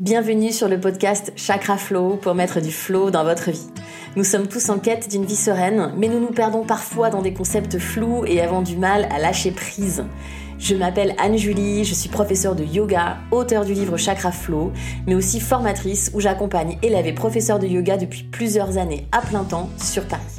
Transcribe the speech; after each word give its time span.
Bienvenue 0.00 0.52
sur 0.52 0.68
le 0.68 0.78
podcast 0.78 1.32
Chakra 1.34 1.76
Flow 1.76 2.14
pour 2.22 2.36
mettre 2.36 2.60
du 2.60 2.70
flow 2.70 3.10
dans 3.10 3.24
votre 3.24 3.50
vie. 3.50 3.66
Nous 4.14 4.22
sommes 4.22 4.46
tous 4.46 4.68
en 4.68 4.78
quête 4.78 5.10
d'une 5.10 5.24
vie 5.24 5.34
sereine, 5.34 5.92
mais 5.96 6.06
nous 6.06 6.20
nous 6.20 6.30
perdons 6.30 6.64
parfois 6.64 7.10
dans 7.10 7.20
des 7.20 7.34
concepts 7.34 7.80
flous 7.80 8.24
et 8.24 8.40
avons 8.40 8.62
du 8.62 8.76
mal 8.76 9.08
à 9.10 9.18
lâcher 9.18 9.50
prise. 9.50 10.04
Je 10.60 10.76
m'appelle 10.76 11.16
Anne-Julie, 11.18 11.84
je 11.84 11.94
suis 11.94 12.08
professeure 12.08 12.54
de 12.54 12.62
yoga, 12.62 13.16
auteure 13.32 13.64
du 13.64 13.74
livre 13.74 13.96
Chakra 13.96 14.30
Flow, 14.30 14.72
mais 15.08 15.16
aussi 15.16 15.40
formatrice 15.40 16.12
où 16.14 16.20
j'accompagne 16.20 16.78
élèves 16.82 17.08
et 17.08 17.12
professeurs 17.12 17.58
de 17.58 17.66
yoga 17.66 17.96
depuis 17.96 18.22
plusieurs 18.22 18.78
années 18.78 19.08
à 19.10 19.20
plein 19.20 19.42
temps 19.42 19.68
sur 19.82 20.04
Paris. 20.04 20.37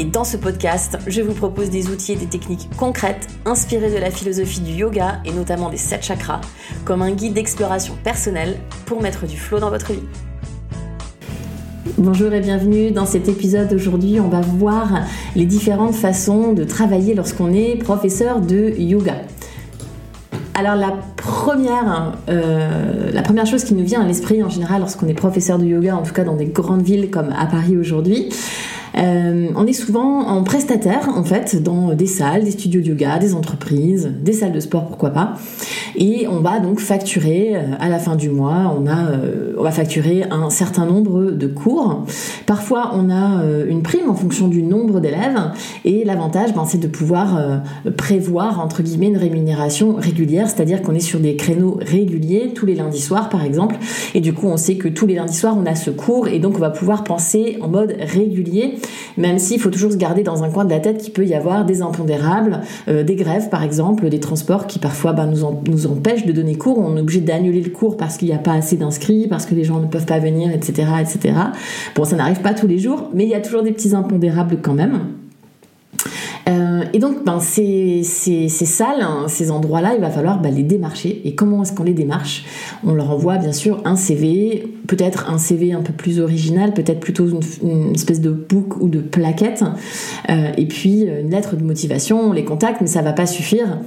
Et 0.00 0.04
dans 0.06 0.24
ce 0.24 0.38
podcast, 0.38 0.96
je 1.06 1.20
vous 1.20 1.34
propose 1.34 1.68
des 1.68 1.90
outils 1.90 2.12
et 2.12 2.16
des 2.16 2.24
techniques 2.24 2.70
concrètes 2.78 3.28
inspirées 3.44 3.90
de 3.90 3.98
la 3.98 4.10
philosophie 4.10 4.60
du 4.60 4.72
yoga 4.72 5.20
et 5.26 5.30
notamment 5.30 5.68
des 5.68 5.76
sept 5.76 6.02
chakras, 6.02 6.40
comme 6.86 7.02
un 7.02 7.10
guide 7.10 7.34
d'exploration 7.34 7.98
personnelle 8.02 8.56
pour 8.86 9.02
mettre 9.02 9.26
du 9.26 9.36
flow 9.36 9.58
dans 9.58 9.68
votre 9.68 9.92
vie. 9.92 10.00
Bonjour 11.98 12.32
et 12.32 12.40
bienvenue 12.40 12.92
dans 12.92 13.04
cet 13.04 13.28
épisode. 13.28 13.70
Aujourd'hui, 13.74 14.20
on 14.20 14.28
va 14.28 14.40
voir 14.40 15.02
les 15.36 15.44
différentes 15.44 15.94
façons 15.94 16.54
de 16.54 16.64
travailler 16.64 17.14
lorsqu'on 17.14 17.52
est 17.52 17.76
professeur 17.76 18.40
de 18.40 18.72
yoga. 18.78 19.16
Alors 20.54 20.76
la 20.76 20.94
première, 21.16 22.14
euh, 22.30 23.10
la 23.12 23.22
première 23.22 23.46
chose 23.46 23.64
qui 23.64 23.74
nous 23.74 23.84
vient 23.84 24.00
à 24.00 24.06
l'esprit 24.06 24.42
en 24.42 24.48
général 24.48 24.80
lorsqu'on 24.80 25.08
est 25.08 25.14
professeur 25.14 25.58
de 25.58 25.66
yoga, 25.66 25.94
en 25.94 26.02
tout 26.02 26.14
cas 26.14 26.24
dans 26.24 26.36
des 26.36 26.46
grandes 26.46 26.82
villes 26.82 27.10
comme 27.10 27.34
à 27.38 27.44
Paris 27.44 27.76
aujourd'hui, 27.76 28.30
euh, 28.96 29.48
on 29.54 29.66
est 29.66 29.72
souvent 29.72 30.26
en 30.26 30.42
prestataire 30.42 31.08
en 31.14 31.24
fait 31.24 31.62
dans 31.62 31.94
des 31.94 32.06
salles, 32.06 32.44
des 32.44 32.50
studios 32.50 32.80
de 32.80 32.86
yoga, 32.86 33.18
des 33.18 33.34
entreprises, 33.34 34.10
des 34.22 34.32
salles 34.32 34.52
de 34.52 34.60
sport 34.60 34.86
pourquoi 34.86 35.10
pas. 35.10 35.34
Et 35.96 36.26
on 36.28 36.40
va 36.40 36.60
donc 36.60 36.80
facturer 36.80 37.52
euh, 37.54 37.60
à 37.78 37.88
la 37.88 37.98
fin 37.98 38.16
du 38.16 38.30
mois, 38.30 38.74
on, 38.78 38.86
a, 38.86 39.10
euh, 39.10 39.54
on 39.58 39.62
va 39.62 39.70
facturer 39.70 40.24
un 40.30 40.50
certain 40.50 40.86
nombre 40.86 41.30
de 41.30 41.46
cours. 41.46 42.04
Parfois 42.46 42.92
on 42.94 43.10
a 43.10 43.42
une 43.68 43.82
prime 43.82 44.08
en 44.08 44.14
fonction 44.14 44.48
du 44.48 44.62
nombre 44.62 45.00
d'élèves 45.00 45.38
et 45.84 46.04
l'avantage 46.04 46.54
ben, 46.54 46.64
c'est 46.66 46.78
de 46.78 46.86
pouvoir 46.86 47.62
prévoir 47.96 48.60
entre 48.60 48.82
guillemets 48.82 49.08
une 49.08 49.16
rémunération 49.16 49.94
régulière, 49.96 50.48
c'est-à-dire 50.48 50.82
qu'on 50.82 50.94
est 50.94 51.00
sur 51.00 51.20
des 51.20 51.36
créneaux 51.36 51.78
réguliers 51.80 52.52
tous 52.54 52.66
les 52.66 52.74
lundis 52.74 53.00
soirs 53.00 53.28
par 53.28 53.44
exemple. 53.44 53.76
Et 54.14 54.20
du 54.20 54.32
coup 54.32 54.46
on 54.46 54.56
sait 54.56 54.76
que 54.76 54.88
tous 54.88 55.06
les 55.06 55.14
lundis 55.14 55.36
soirs 55.36 55.56
on 55.58 55.66
a 55.66 55.74
ce 55.74 55.90
cours 55.90 56.28
et 56.28 56.38
donc 56.38 56.56
on 56.56 56.60
va 56.60 56.70
pouvoir 56.70 57.04
penser 57.04 57.58
en 57.60 57.68
mode 57.68 57.96
régulier 58.00 58.79
même 59.16 59.38
s'il 59.38 59.60
faut 59.60 59.70
toujours 59.70 59.92
se 59.92 59.96
garder 59.96 60.22
dans 60.22 60.42
un 60.42 60.50
coin 60.50 60.64
de 60.64 60.70
la 60.70 60.80
tête 60.80 60.98
qu'il 60.98 61.12
peut 61.12 61.26
y 61.26 61.34
avoir 61.34 61.64
des 61.64 61.82
impondérables, 61.82 62.60
euh, 62.88 63.02
des 63.02 63.16
grèves 63.16 63.48
par 63.48 63.62
exemple, 63.62 64.08
des 64.08 64.20
transports 64.20 64.66
qui 64.66 64.78
parfois 64.78 65.12
nous, 65.26 65.44
nous 65.66 65.86
empêchent 65.86 66.26
de 66.26 66.32
donner 66.32 66.56
cours, 66.56 66.78
on 66.78 66.96
est 66.96 67.00
obligé 67.00 67.20
d'annuler 67.20 67.60
le 67.60 67.70
cours 67.70 67.96
parce 67.96 68.16
qu'il 68.16 68.28
n'y 68.28 68.34
a 68.34 68.38
pas 68.38 68.52
assez 68.52 68.76
d'inscrits, 68.76 69.26
parce 69.28 69.46
que 69.46 69.54
les 69.54 69.64
gens 69.64 69.80
ne 69.80 69.86
peuvent 69.86 70.06
pas 70.06 70.18
venir, 70.18 70.50
etc. 70.52 70.88
etc. 71.00 71.34
Bon, 71.94 72.04
ça 72.04 72.16
n'arrive 72.16 72.40
pas 72.40 72.54
tous 72.54 72.66
les 72.66 72.78
jours, 72.78 73.10
mais 73.14 73.24
il 73.24 73.30
y 73.30 73.34
a 73.34 73.40
toujours 73.40 73.62
des 73.62 73.72
petits 73.72 73.94
impondérables 73.94 74.58
quand 74.62 74.74
même. 74.74 75.00
Euh, 76.48 76.69
et 76.92 76.98
donc, 76.98 77.24
ben, 77.24 77.40
ces, 77.40 78.02
ces, 78.02 78.48
salles, 78.48 79.02
hein, 79.02 79.26
ces 79.28 79.50
endroits-là, 79.50 79.94
il 79.94 80.00
va 80.00 80.10
falloir 80.10 80.40
ben, 80.40 80.54
les 80.54 80.62
démarcher. 80.62 81.20
Et 81.24 81.34
comment 81.34 81.62
est-ce 81.62 81.72
qu'on 81.72 81.84
les 81.84 81.94
démarche? 81.94 82.44
On 82.84 82.94
leur 82.94 83.10
envoie 83.10 83.38
bien 83.38 83.52
sûr 83.52 83.80
un 83.84 83.96
CV, 83.96 84.66
peut-être 84.86 85.30
un 85.30 85.38
CV 85.38 85.72
un 85.72 85.82
peu 85.82 85.92
plus 85.92 86.20
original, 86.20 86.72
peut-être 86.74 87.00
plutôt 87.00 87.26
une, 87.62 87.94
espèce 87.94 88.20
de 88.20 88.30
book 88.30 88.80
ou 88.80 88.88
de 88.88 89.00
plaquette, 89.00 89.64
euh, 90.28 90.52
et 90.56 90.66
puis 90.66 91.08
euh, 91.08 91.22
une 91.22 91.30
lettre 91.30 91.56
de 91.56 91.62
motivation. 91.62 92.20
On 92.20 92.32
les 92.32 92.44
contacte, 92.44 92.80
mais 92.80 92.86
ça 92.86 93.02
va 93.02 93.12
pas 93.12 93.26
suffire. 93.26 93.78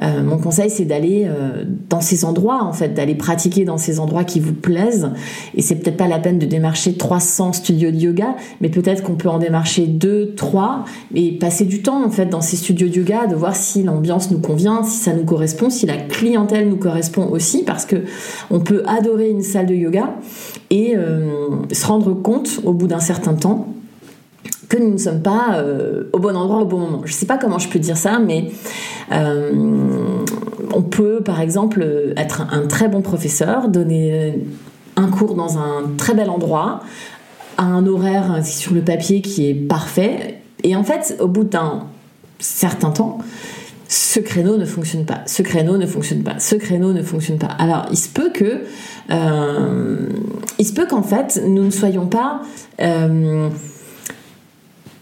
mon 0.00 0.38
conseil, 0.38 0.70
c'est 0.70 0.84
d'aller 0.84 1.28
dans 1.88 2.00
ces 2.00 2.24
endroits, 2.24 2.64
en 2.64 2.72
fait, 2.72 2.88
d'aller 2.90 3.14
pratiquer 3.14 3.64
dans 3.64 3.78
ces 3.78 4.00
endroits 4.00 4.24
qui 4.24 4.40
vous 4.40 4.52
plaisent. 4.52 5.10
Et 5.54 5.62
c'est 5.62 5.76
peut-être 5.76 5.96
pas 5.96 6.08
la 6.08 6.18
peine 6.18 6.38
de 6.38 6.46
démarcher 6.46 6.94
300 6.94 7.52
studios 7.52 7.90
de 7.90 7.96
yoga, 7.96 8.36
mais 8.60 8.68
peut-être 8.68 9.02
qu'on 9.02 9.14
peut 9.14 9.28
en 9.28 9.38
démarcher 9.38 9.86
2, 9.86 10.34
3, 10.36 10.84
et 11.14 11.32
passer 11.38 11.64
du 11.64 11.82
temps 11.82 12.04
en 12.04 12.10
fait 12.10 12.26
dans 12.26 12.40
ces 12.42 12.56
studios 12.56 12.88
yoga, 12.88 13.26
de 13.26 13.34
voir 13.34 13.56
si 13.56 13.82
l'ambiance 13.82 14.30
nous 14.30 14.38
convient, 14.38 14.82
si 14.82 14.98
ça 14.98 15.12
nous 15.12 15.24
correspond, 15.24 15.70
si 15.70 15.86
la 15.86 15.96
clientèle 15.96 16.68
nous 16.68 16.76
correspond 16.76 17.28
aussi, 17.28 17.64
parce 17.64 17.86
que 17.86 17.96
on 18.50 18.60
peut 18.60 18.82
adorer 18.86 19.30
une 19.30 19.42
salle 19.42 19.66
de 19.66 19.74
yoga 19.74 20.14
et 20.70 20.94
euh, 20.96 21.48
se 21.72 21.86
rendre 21.86 22.12
compte 22.14 22.60
au 22.64 22.72
bout 22.72 22.86
d'un 22.86 23.00
certain 23.00 23.34
temps 23.34 23.68
que 24.68 24.78
nous 24.78 24.92
ne 24.92 24.98
sommes 24.98 25.22
pas 25.22 25.56
euh, 25.56 26.04
au 26.12 26.18
bon 26.18 26.34
endroit 26.34 26.62
au 26.62 26.64
bon 26.64 26.78
moment. 26.78 27.02
Je 27.04 27.12
ne 27.12 27.16
sais 27.16 27.26
pas 27.26 27.38
comment 27.38 27.58
je 27.58 27.68
peux 27.68 27.78
dire 27.78 27.96
ça, 27.96 28.18
mais 28.18 28.50
euh, 29.12 29.52
on 30.74 30.82
peut 30.82 31.20
par 31.22 31.40
exemple 31.40 31.86
être 32.16 32.46
un 32.50 32.66
très 32.66 32.88
bon 32.88 33.02
professeur, 33.02 33.68
donner 33.68 34.38
un 34.96 35.08
cours 35.08 35.34
dans 35.34 35.58
un 35.58 35.84
très 35.96 36.14
bel 36.14 36.30
endroit, 36.30 36.80
à 37.58 37.64
un 37.64 37.86
horaire 37.86 38.44
sur 38.44 38.72
le 38.72 38.80
papier 38.80 39.20
qui 39.20 39.48
est 39.48 39.54
parfait, 39.54 40.42
et 40.64 40.76
en 40.76 40.84
fait, 40.84 41.16
au 41.20 41.28
bout 41.28 41.44
d'un 41.44 41.86
certain 42.42 42.90
temps, 42.90 43.18
ce 43.88 44.20
créneau 44.20 44.56
ne 44.56 44.64
fonctionne 44.64 45.04
pas, 45.04 45.22
ce 45.26 45.42
créneau 45.42 45.76
ne 45.76 45.86
fonctionne 45.86 46.22
pas, 46.22 46.38
ce 46.38 46.54
créneau 46.54 46.92
ne 46.92 47.02
fonctionne 47.02 47.38
pas. 47.38 47.48
Alors, 47.58 47.86
il 47.90 47.98
se 47.98 48.08
peut 48.08 48.30
que, 48.32 48.62
euh, 49.10 50.08
il 50.58 50.66
se 50.66 50.72
peut 50.72 50.86
qu'en 50.86 51.02
fait, 51.02 51.42
nous 51.46 51.64
ne 51.64 51.70
soyons 51.70 52.06
pas 52.06 52.40
euh, 52.80 53.50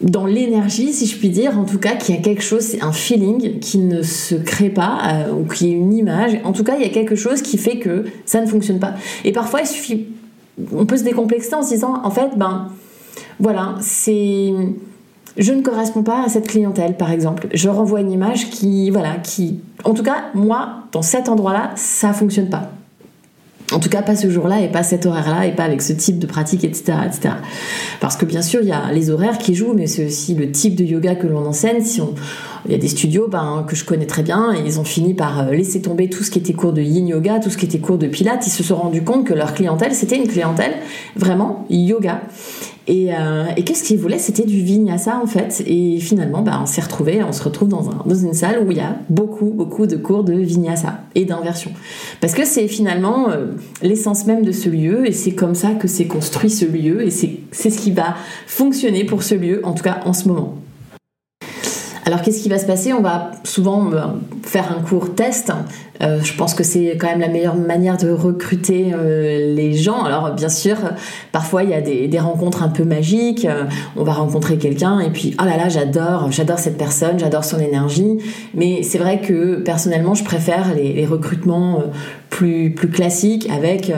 dans 0.01 0.27
l'énergie, 0.27 0.93
si 0.93 1.07
je 1.07 1.17
puis 1.17 1.29
dire, 1.29 1.57
en 1.57 1.65
tout 1.65 1.79
cas, 1.79 1.95
qu'il 1.95 2.17
y 2.17 2.19
a 2.19 2.21
quelque 2.21 2.43
chose, 2.43 2.77
un 2.81 2.91
feeling 2.91 3.61
qui 3.61 3.79
ne 3.79 4.03
se 4.03 4.35
crée 4.35 4.71
pas, 4.71 4.99
euh, 5.05 5.33
ou 5.35 5.45
qui 5.45 5.69
est 5.69 5.73
une 5.73 5.93
image. 5.93 6.41
En 6.43 6.53
tout 6.53 6.65
cas, 6.65 6.75
il 6.77 6.83
y 6.83 6.87
a 6.87 6.93
quelque 6.93 7.15
chose 7.15 7.43
qui 7.43 7.59
fait 7.59 7.79
que 7.79 8.07
ça 8.27 8.41
ne 8.41 8.47
fonctionne 8.47 8.81
pas. 8.81 8.95
Et 9.25 9.31
parfois, 9.31 9.61
il 9.61 9.67
suffit, 9.69 10.07
on 10.73 10.85
peut 10.85 10.97
se 10.97 11.05
décomplexer 11.05 11.55
en 11.55 11.63
se 11.63 11.75
disant, 11.75 12.01
en 12.03 12.11
fait, 12.11 12.31
ben, 12.37 12.69
voilà, 13.39 13.77
c'est 13.81 14.53
je 15.41 15.53
ne 15.53 15.63
corresponds 15.63 16.03
pas 16.03 16.23
à 16.23 16.29
cette 16.29 16.47
clientèle, 16.47 16.97
par 16.97 17.11
exemple. 17.11 17.49
Je 17.55 17.69
renvoie 17.71 18.03
une 18.03 18.13
image 18.13 18.51
qui, 18.51 18.91
voilà, 18.91 19.15
qui, 19.23 19.61
en 19.85 19.95
tout 19.95 20.03
cas, 20.03 20.27
moi, 20.35 20.85
dans 20.93 21.03
cet 21.03 21.31
endroit-là, 21.31 21.71
ça 21.77 22.13
fonctionne 22.13 22.51
pas. 22.51 22.71
En 23.73 23.79
tout 23.79 23.89
cas, 23.89 24.03
pas 24.03 24.17
ce 24.17 24.29
jour-là 24.29 24.61
et 24.61 24.69
pas 24.69 24.83
cet 24.83 25.07
horaire-là 25.07 25.47
et 25.47 25.53
pas 25.53 25.63
avec 25.63 25.81
ce 25.81 25.93
type 25.93 26.19
de 26.19 26.27
pratique, 26.27 26.65
etc., 26.65 26.93
etc. 27.07 27.35
Parce 28.01 28.17
que 28.17 28.27
bien 28.27 28.43
sûr, 28.43 28.61
il 28.63 28.69
y 28.69 28.73
a 28.73 28.93
les 28.93 29.11
horaires 29.11 29.39
qui 29.39 29.55
jouent, 29.55 29.75
mais 29.75 29.87
c'est 29.87 30.07
aussi 30.07 30.35
le 30.35 30.51
type 30.51 30.75
de 30.75 30.85
yoga 30.85 31.15
que 31.15 31.27
l'on 31.27 31.47
enseigne. 31.47 31.81
Si 31.83 32.01
on, 32.01 32.15
il 32.67 32.73
y 32.73 32.75
a 32.75 32.79
des 32.79 32.89
studios 32.89 33.29
ben, 33.29 33.65
que 33.67 33.77
je 33.77 33.85
connais 33.85 34.07
très 34.07 34.23
bien 34.23 34.53
et 34.53 34.61
ils 34.67 34.81
ont 34.81 34.85
fini 34.85 35.15
par 35.15 35.41
euh, 35.41 35.53
laisser 35.53 35.81
tomber 35.81 36.11
tout 36.11 36.25
ce 36.25 36.31
qui 36.31 36.41
était 36.41 36.53
cours 36.53 36.73
de 36.73 36.83
yin 36.83 37.07
yoga, 37.07 37.39
tout 37.39 37.49
ce 37.49 37.57
qui 37.57 37.65
était 37.65 37.79
cours 37.79 37.97
de 37.97 38.09
pilates. 38.09 38.47
Ils 38.47 38.51
se 38.51 38.63
sont 38.63 38.77
rendus 38.77 39.03
compte 39.03 39.25
que 39.25 39.35
leur 39.35 39.55
clientèle, 39.55 39.95
c'était 39.95 40.17
une 40.17 40.29
clientèle 40.29 40.75
vraiment 41.17 41.65
yoga. 41.71 42.23
Euh, 42.89 43.47
et, 43.57 43.63
qu'est-ce 43.63 43.85
qu'ils 43.85 43.99
voulaient? 43.99 44.19
C'était 44.19 44.45
du 44.45 44.61
vinyasa 44.63 45.21
en 45.23 45.27
fait. 45.27 45.63
Et 45.67 45.99
finalement, 46.01 46.43
bah, 46.43 46.59
on 46.63 46.67
s'est 46.67 46.81
retrouvé, 46.81 47.23
on 47.23 47.33
se 47.33 47.43
retrouve 47.43 47.69
dans, 47.69 47.83
dans, 47.83 48.15
une 48.15 48.33
salle 48.33 48.65
où 48.67 48.71
il 48.71 48.79
y 48.79 48.81
a 48.81 48.97
beaucoup, 49.09 49.51
beaucoup 49.51 49.87
de 49.87 49.97
cours 49.97 50.25
de 50.25 50.33
vinyasa 50.33 51.01
et 51.15 51.25
d'inversion. 51.25 51.71
Parce 52.21 52.35
que 52.35 52.45
c'est 52.45 52.69
finalement 52.69 53.31
euh, 53.31 53.53
l'essence 53.83 54.27
même 54.27 54.45
de 54.45 54.53
ce 54.53 54.69
lieu 54.69 55.07
et 55.07 55.13
c'est 55.13 55.33
comme 55.33 55.55
ça 55.55 55.73
que 55.73 55.89
s'est 55.89 56.07
construit 56.07 56.51
ce 56.51 56.65
lieu 56.65 57.03
et 57.03 57.11
c'est 57.11 57.41
ce 57.53 57.79
qui 57.79 57.93
va 57.93 58.17
fonctionner 58.47 59.05
pour 59.05 59.23
ce 59.23 59.35
lieu, 59.35 59.61
en 59.65 59.73
tout 59.73 59.85
cas 59.85 60.01
en 60.05 60.13
ce 60.13 60.29
moment. 60.29 60.57
Alors 62.07 62.23
qu'est-ce 62.23 62.43
qui 62.43 62.49
va 62.49 62.59
se 62.59 62.67
passer? 62.67 62.93
On 62.93 63.03
va 63.03 63.31
souvent 63.45 63.93
euh, 63.93 64.07
faire 64.51 64.77
un 64.77 64.83
cours 64.83 65.15
test. 65.15 65.53
Euh, 66.03 66.19
je 66.25 66.35
pense 66.35 66.55
que 66.55 66.65
c'est 66.65 66.97
quand 66.99 67.07
même 67.07 67.21
la 67.21 67.29
meilleure 67.29 67.55
manière 67.55 67.97
de 67.97 68.11
recruter 68.11 68.93
euh, 68.93 69.55
les 69.55 69.75
gens. 69.75 70.03
Alors 70.03 70.35
bien 70.35 70.49
sûr, 70.49 70.77
parfois 71.31 71.63
il 71.63 71.71
y 71.71 71.75
a 71.75 71.81
des, 71.81 72.19
rencontres 72.19 72.65
un 72.65 72.69
peu 72.69 72.83
magiques. 72.83 73.47
on 73.97 74.03
va 74.03 74.13
rencontrer 74.13 74.59
quelqu'un 74.59 74.99
et 74.99 75.11
puis 75.11 75.37
oh 75.41 75.45
là 75.45 75.57
là, 75.57 75.69
j'adore, 75.69 76.33
j'adore 76.33 76.59
cette 76.59 76.77
personne, 76.77 77.19
j'adore 77.19 77.45
son 77.45 77.61
énergie. 77.61 78.19
Mais 78.55 78.83
c'est 78.83 78.99
vrai 78.99 79.21
que 79.21 79.61
personnellement, 79.61 80.15
je 80.15 80.25
préfère 80.25 80.75
les, 80.75 81.07
recrutements 81.07 81.85
plus 82.29 82.75
classiques 82.75 83.49
avec 83.51 83.93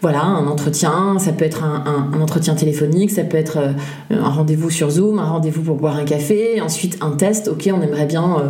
voilà, 0.00 0.22
un 0.22 0.46
entretien, 0.46 1.18
ça 1.18 1.32
peut 1.32 1.44
être 1.44 1.64
un, 1.64 2.12
entretien 2.20 2.54
téléphonique, 2.54 3.10
ça 3.10 3.24
peut 3.24 3.36
être 3.36 3.58
euh, 3.58 3.72
un 4.10 4.28
rendez-vous 4.28 4.70
sur 4.70 4.90
Zoom, 4.90 5.18
un 5.18 5.24
rendez-vous 5.24 5.62
pour 5.62 5.76
boire 5.76 5.96
un 5.96 6.04
café, 6.04 6.60
ensuite 6.60 6.98
un 7.00 7.12
test, 7.12 7.48
ok, 7.48 7.68
on 7.76 7.82
aimerait 7.82 8.06
bien 8.06 8.36
euh, 8.38 8.48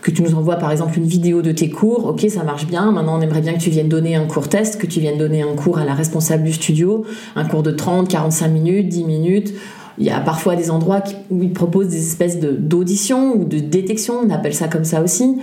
que 0.00 0.10
tu 0.10 0.22
nous 0.22 0.34
envoies 0.34 0.56
par 0.56 0.72
exemple 0.72 0.98
une 0.98 1.06
vidéo 1.06 1.42
de 1.42 1.52
tes 1.52 1.68
cours, 1.68 2.06
ok, 2.06 2.26
ça 2.30 2.44
marche 2.44 2.66
bien, 2.66 2.92
maintenant 2.92 3.18
on 3.18 3.20
aimerait 3.20 3.42
bien 3.42 3.52
que 3.52 3.60
tu 3.60 3.70
viennes 3.70 3.88
donner 3.88 4.16
un 4.16 4.24
cours 4.24 4.48
test, 4.48 4.80
que 4.80 4.86
tu 4.86 5.00
viennes 5.00 5.18
donner 5.18 5.42
un 5.42 5.54
cours 5.54 5.78
à 5.78 5.84
la 5.84 5.94
responsable 5.94 6.44
du 6.44 6.52
studio, 6.52 7.04
un 7.34 7.44
cours 7.44 7.62
de 7.62 7.72
30, 7.72 8.08
45 8.08 8.48
minutes, 8.48 8.88
10 8.88 9.04
minutes, 9.04 9.54
il 9.98 10.04
y 10.04 10.10
a 10.10 10.20
parfois 10.20 10.56
des 10.56 10.70
endroits 10.70 11.02
où 11.30 11.42
ils 11.42 11.52
proposent 11.52 11.88
des 11.88 12.06
espèces 12.06 12.38
d'audition 12.38 13.34
ou 13.34 13.44
de 13.44 13.58
détection, 13.58 14.20
on 14.24 14.30
appelle 14.30 14.54
ça 14.54 14.68
comme 14.68 14.84
ça 14.84 15.02
aussi. 15.02 15.36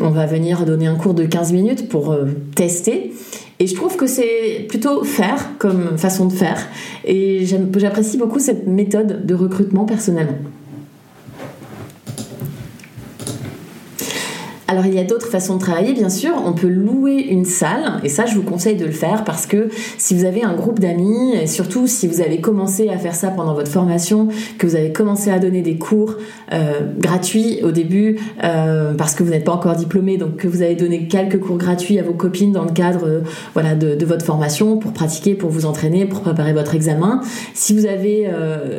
On 0.00 0.10
va 0.10 0.26
venir 0.26 0.64
donner 0.64 0.88
un 0.88 0.96
cours 0.96 1.14
de 1.14 1.24
15 1.24 1.52
minutes 1.52 1.88
pour 1.88 2.10
euh, 2.10 2.26
tester. 2.56 3.12
Et 3.60 3.66
je 3.66 3.74
trouve 3.74 3.96
que 3.96 4.06
c'est 4.06 4.66
plutôt 4.68 5.04
faire 5.04 5.50
comme 5.58 5.98
façon 5.98 6.26
de 6.26 6.32
faire. 6.32 6.66
Et 7.04 7.44
j'apprécie 7.44 8.16
beaucoup 8.16 8.38
cette 8.38 8.66
méthode 8.66 9.26
de 9.26 9.34
recrutement 9.34 9.84
personnellement. 9.84 10.38
Alors 14.70 14.86
il 14.86 14.94
y 14.94 15.00
a 15.00 15.04
d'autres 15.04 15.26
façons 15.26 15.56
de 15.56 15.60
travailler, 15.60 15.94
bien 15.94 16.08
sûr. 16.08 16.30
On 16.46 16.52
peut 16.52 16.68
louer 16.68 17.26
une 17.28 17.44
salle, 17.44 18.00
et 18.04 18.08
ça 18.08 18.26
je 18.26 18.36
vous 18.36 18.44
conseille 18.44 18.76
de 18.76 18.84
le 18.84 18.92
faire 18.92 19.24
parce 19.24 19.44
que 19.46 19.68
si 19.98 20.14
vous 20.14 20.24
avez 20.24 20.44
un 20.44 20.54
groupe 20.54 20.78
d'amis, 20.78 21.34
et 21.34 21.48
surtout 21.48 21.88
si 21.88 22.06
vous 22.06 22.20
avez 22.20 22.40
commencé 22.40 22.88
à 22.88 22.96
faire 22.96 23.16
ça 23.16 23.30
pendant 23.30 23.54
votre 23.54 23.70
formation, 23.70 24.28
que 24.58 24.68
vous 24.68 24.76
avez 24.76 24.92
commencé 24.92 25.32
à 25.32 25.40
donner 25.40 25.62
des 25.62 25.76
cours 25.76 26.14
euh, 26.52 26.82
gratuits 26.96 27.58
au 27.64 27.72
début 27.72 28.20
euh, 28.44 28.94
parce 28.94 29.16
que 29.16 29.24
vous 29.24 29.30
n'êtes 29.30 29.42
pas 29.42 29.54
encore 29.54 29.74
diplômé, 29.74 30.18
donc 30.18 30.36
que 30.36 30.46
vous 30.46 30.62
avez 30.62 30.76
donné 30.76 31.08
quelques 31.08 31.40
cours 31.40 31.58
gratuits 31.58 31.98
à 31.98 32.04
vos 32.04 32.14
copines 32.14 32.52
dans 32.52 32.64
le 32.64 32.70
cadre 32.70 33.08
euh, 33.08 33.20
voilà 33.54 33.74
de, 33.74 34.04
votre 34.04 34.24
formation 34.24 34.76
pour 34.76 34.92
pratiquer, 34.92 35.34
pour 35.34 35.50
vous 35.50 35.66
entraîner, 35.66 36.06
pour 36.06 36.20
préparer 36.20 36.52
votre 36.52 36.76
examen. 36.76 37.22
Si 37.54 37.76
vous 37.76 37.86
avez 37.86 38.30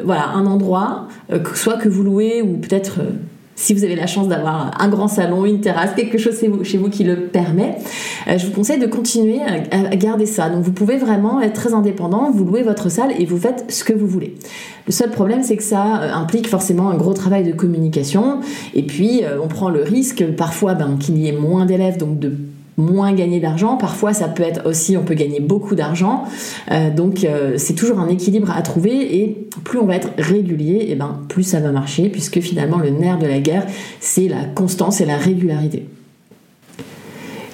voilà 0.06 0.30
un 0.30 0.46
endroit, 0.46 1.08
soit 1.54 1.76
que 1.76 1.90
vous 1.90 2.04
louez 2.04 2.42
ou 2.42 2.58
peut-être 2.58 3.02
si 3.62 3.76
vous 3.76 3.84
avez 3.84 3.96
la 3.96 4.08
chance 4.08 4.28
d'avoir 4.28 4.72
un 4.82 4.90
grand 4.90 5.08
salon, 5.08 5.46
une 5.46 5.62
terrasse, 5.62 5.92
quelque 5.96 6.18
chose 6.18 6.40
chez 6.64 6.78
vous 6.78 6.90
qui 6.90 7.04
le 7.04 7.28
permet, 7.28 7.78
euh, 8.28 8.38
je 8.40 8.48
vous 8.48 8.52
conseille 8.52 8.80
de 8.80 8.88
continuer 8.88 9.40
à 9.72 9.96
garder 9.96 10.26
ça. 10.26 10.50
Donc 10.50 10.64
vous 10.64 10.72
pouvez 10.72 10.98
vraiment 10.98 11.42
être 11.42 11.54
très 11.54 11.74
indépendant, 11.74 12.32
vous 12.32 12.44
louez 12.44 12.64
votre 12.64 12.90
salle 12.90 13.12
et 13.20 13.26
vous 13.26 13.38
faites 13.38 13.66
ce 13.72 13.84
que 13.84 13.94
vous 13.94 14.08
voulez. 14.08 14.36
Le 14.88 14.92
seul 14.92 15.12
problème, 15.12 15.44
c'est 15.44 15.58
que 15.58 15.64
ça 15.64 16.02
euh, 16.02 16.14
implique 16.14 16.48
forcément 16.48 16.90
un 16.90 16.98
gros 16.98 17.14
travail 17.14 17.44
de 17.44 17.52
communication 17.52 18.40
et 18.74 18.82
puis 18.82 19.24
euh, 19.24 19.38
on 19.42 19.48
prend 19.48 19.70
le 19.70 19.84
risque 19.84 20.26
parfois 20.36 20.74
ben, 20.74 20.98
qu'il 21.00 21.20
y 21.20 21.28
ait 21.28 21.32
moins 21.32 21.68
d'élèves, 21.68 21.98
donc 21.98 22.18
de 22.18 22.36
moins 22.78 23.14
gagner 23.14 23.40
d'argent. 23.40 23.78
Parfois, 23.78 24.14
ça 24.14 24.28
peut 24.28 24.44
être 24.44 24.68
aussi, 24.68 24.98
on 24.98 25.04
peut 25.04 25.14
gagner 25.14 25.40
beaucoup 25.40 25.76
d'argent. 25.76 26.24
Euh, 26.72 26.90
donc, 26.90 27.24
euh, 27.24 27.56
c'est 27.58 27.74
toujours 27.74 28.00
un 28.00 28.08
équilibre 28.08 28.52
à 28.52 28.62
trouver. 28.62 29.22
Et 29.22 29.48
plus 29.64 29.80
on 29.80 29.86
va 29.86 29.96
être 29.96 30.10
régulier, 30.18 30.76
et 30.76 30.92
eh 30.92 30.96
ben, 30.96 31.20
plus 31.28 31.44
ça 31.44 31.60
va 31.60 31.72
marcher, 31.72 32.10
puisque 32.10 32.40
finalement, 32.40 32.78
le 32.78 32.90
nerf 32.90 33.20
de 33.20 33.28
la 33.28 33.40
guerre, 33.40 33.66
c'est 34.00 34.28
la 34.28 34.46
constance 34.46 35.02
et 35.02 35.06
la 35.06 35.18
régularité. 35.18 35.88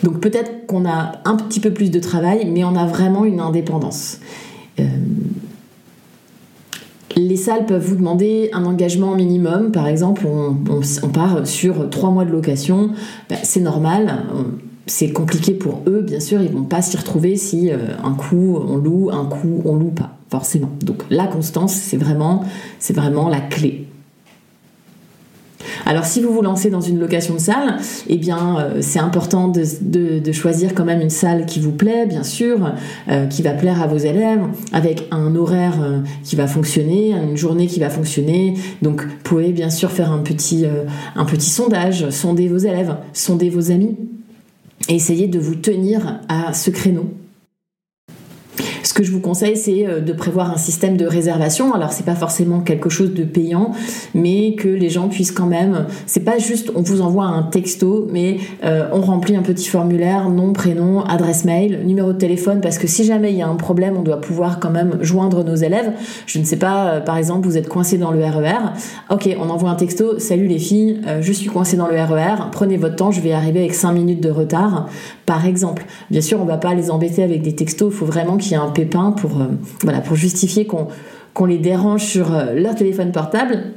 Donc, 0.04 0.22
peut-être 0.22 0.68
qu'on 0.68 0.86
a 0.86 1.14
un 1.26 1.36
petit 1.36 1.60
peu 1.60 1.72
plus 1.72 1.92
de 1.92 2.00
travail, 2.00 2.48
mais 2.52 2.64
on 2.64 2.76
a 2.76 2.86
vraiment 2.86 3.26
une 3.26 3.40
indépendance. 3.40 4.20
Euh, 4.80 4.84
les 7.16 7.36
salles 7.36 7.66
peuvent 7.66 7.84
vous 7.84 7.96
demander 7.96 8.52
un 8.54 8.64
engagement 8.66 9.16
minimum. 9.16 9.72
Par 9.72 9.88
exemple, 9.88 10.28
on, 10.28 11.10
part 11.10 11.48
sur 11.48 11.90
trois 11.90 12.12
mois 12.12 12.26
de 12.26 12.32
location. 12.32 12.92
Ben, 13.28 13.40
c'est 13.42 13.60
normal 13.60 14.24
c'est 14.88 15.12
compliqué 15.12 15.54
pour 15.54 15.82
eux, 15.86 16.02
bien 16.02 16.20
sûr, 16.20 16.42
ils 16.42 16.50
vont 16.50 16.64
pas 16.64 16.82
s'y 16.82 16.98
retrouver 16.98 17.36
si 17.36 17.72
euh, 17.72 17.78
un 18.04 18.14
coup 18.14 18.58
on 18.58 18.78
loue, 18.78 19.10
un 19.12 19.26
coup 19.26 19.62
on 19.66 19.76
loue 19.76 19.92
pas, 19.92 20.18
forcément. 20.30 20.72
Donc 20.82 21.04
la 21.10 21.28
constance, 21.28 21.74
c'est 21.74 21.98
vraiment, 21.98 22.44
c'est 22.80 22.94
vraiment 22.96 23.30
la 23.30 23.42
clé. 23.42 23.84
Alors 25.86 26.06
si 26.06 26.22
vous 26.22 26.34
vous 26.34 26.42
lancez 26.42 26.70
dans 26.70 26.82
une 26.82 27.00
location 27.00 27.34
de 27.34 27.40
salle, 27.40 27.78
eh 28.08 28.18
bien 28.18 28.60
euh, 28.60 28.78
c'est 28.82 29.00
important 29.00 29.50
de, 29.50 30.32
choisir 30.32 30.74
quand 30.74 30.86
même 30.86 31.02
une 31.02 31.10
salle 31.10 31.46
qui 31.46 31.60
vous 31.60 31.72
plaît, 31.72 32.06
bien 32.06 32.24
sûr, 32.24 32.74
euh, 33.10 33.26
qui 33.28 33.42
va 33.42 33.52
plaire 33.52 33.82
à 33.82 33.88
vos 33.88 33.98
élèves, 33.98 34.42
avec 34.72 35.08
un 35.12 35.36
horaire 35.36 35.76
qui 36.24 36.36
va 36.36 36.48
fonctionner, 36.48 37.12
une 37.12 37.38
journée 37.38 37.68
qui 37.68 37.80
va 37.80 37.90
fonctionner. 37.90 38.56
Donc 38.82 39.04
vous 39.04 39.10
pouvez 39.24 39.52
bien 39.52 39.70
sûr 39.70 39.92
faire 39.92 40.12
un 40.12 40.20
petit, 40.20 40.66
un 41.16 41.26
petit 41.26 41.50
sondage, 41.50 42.10
sonder 42.10 42.48
vos 42.48 42.58
élèves, 42.58 42.96
sonder 43.14 43.50
vos 43.50 43.72
amis 43.72 43.96
et 44.88 44.96
essayez 44.96 45.28
de 45.28 45.40
vous 45.40 45.56
tenir 45.56 46.22
à 46.30 46.54
ce 46.54 46.70
créneau 46.70 47.14
ce 48.88 48.94
que 48.94 49.04
je 49.04 49.12
vous 49.12 49.20
conseille, 49.20 49.58
c'est 49.58 49.86
euh, 49.86 50.00
de 50.00 50.14
prévoir 50.14 50.50
un 50.50 50.58
système 50.58 50.96
de 50.96 51.06
réservation. 51.06 51.74
Alors, 51.74 51.92
c'est 51.92 52.06
pas 52.06 52.16
forcément 52.16 52.62
quelque 52.62 52.90
chose 52.90 53.14
de 53.14 53.26
payant, 53.26 53.72
mais 54.16 54.56
que 54.56 54.70
les 54.70 54.90
gens 54.90 55.10
puissent 55.10 55.34
quand 55.34 55.46
même. 55.46 55.88
C'est 56.06 56.22
pas 56.22 56.38
juste 56.38 56.72
on 56.74 56.82
vous 56.82 57.02
envoie 57.02 57.26
un 57.26 57.44
texto, 57.44 58.08
mais 58.12 58.38
euh, 58.64 58.88
on 58.94 59.02
remplit 59.02 59.36
un 59.36 59.42
petit 59.42 59.68
formulaire, 59.68 60.30
nom, 60.30 60.54
prénom, 60.54 61.02
adresse 61.02 61.44
mail, 61.44 61.82
numéro 61.86 62.14
de 62.14 62.18
téléphone, 62.18 62.62
parce 62.62 62.78
que 62.78 62.88
si 62.88 63.04
jamais 63.04 63.32
il 63.32 63.38
y 63.38 63.42
a 63.42 63.48
un 63.48 63.56
problème, 63.56 63.98
on 63.98 64.04
doit 64.04 64.22
pouvoir 64.22 64.62
quand 64.62 64.72
même 64.72 64.98
joindre 65.02 65.44
nos 65.44 65.56
élèves. 65.56 65.92
Je 66.26 66.40
ne 66.40 66.46
sais 66.46 66.56
pas, 66.56 66.88
euh, 66.88 67.00
par 67.02 67.18
exemple, 67.18 67.46
vous 67.46 67.58
êtes 67.58 67.68
coincé 67.68 67.98
dans 67.98 68.12
le 68.12 68.24
RER. 68.24 68.54
E 69.12 69.14
ok, 69.14 69.36
on 69.38 69.50
envoie 69.50 69.70
un 69.70 69.76
texto. 69.76 70.18
Salut 70.18 70.48
les 70.48 70.60
filles, 70.60 71.02
je 71.20 71.32
suis 71.34 71.50
coincé 71.50 71.76
dans 71.76 71.88
le 71.88 71.96
RER. 71.96 72.40
E 72.40 72.52
prenez 72.54 72.78
votre 72.78 72.96
temps, 72.96 73.12
je 73.12 73.20
vais 73.20 73.34
arriver 73.34 73.60
avec 73.60 73.74
5 73.74 73.92
minutes 73.92 74.22
de 74.22 74.30
retard, 74.30 74.88
par 75.26 75.46
exemple. 75.46 75.86
Bien 76.10 76.22
sûr, 76.22 76.40
on 76.42 76.46
va 76.46 76.58
pas 76.58 76.74
les 76.74 76.90
embêter 76.90 77.22
avec 77.22 77.42
des 77.42 77.54
textos. 77.54 77.92
Il 77.94 77.98
faut 77.98 78.06
vraiment 78.06 78.38
qu'il 78.38 78.54
y 78.54 78.56
ait 78.56 78.58
un 78.58 78.77
euh, 78.86 80.00
pour 80.06 80.16
justifier 80.16 80.68
qu'on 80.68 81.46
les 81.46 81.58
dérange 81.58 82.04
sur 82.04 82.34
euh, 82.34 82.54
leur 82.54 82.76
téléphone 82.76 83.12
portable. 83.12 83.74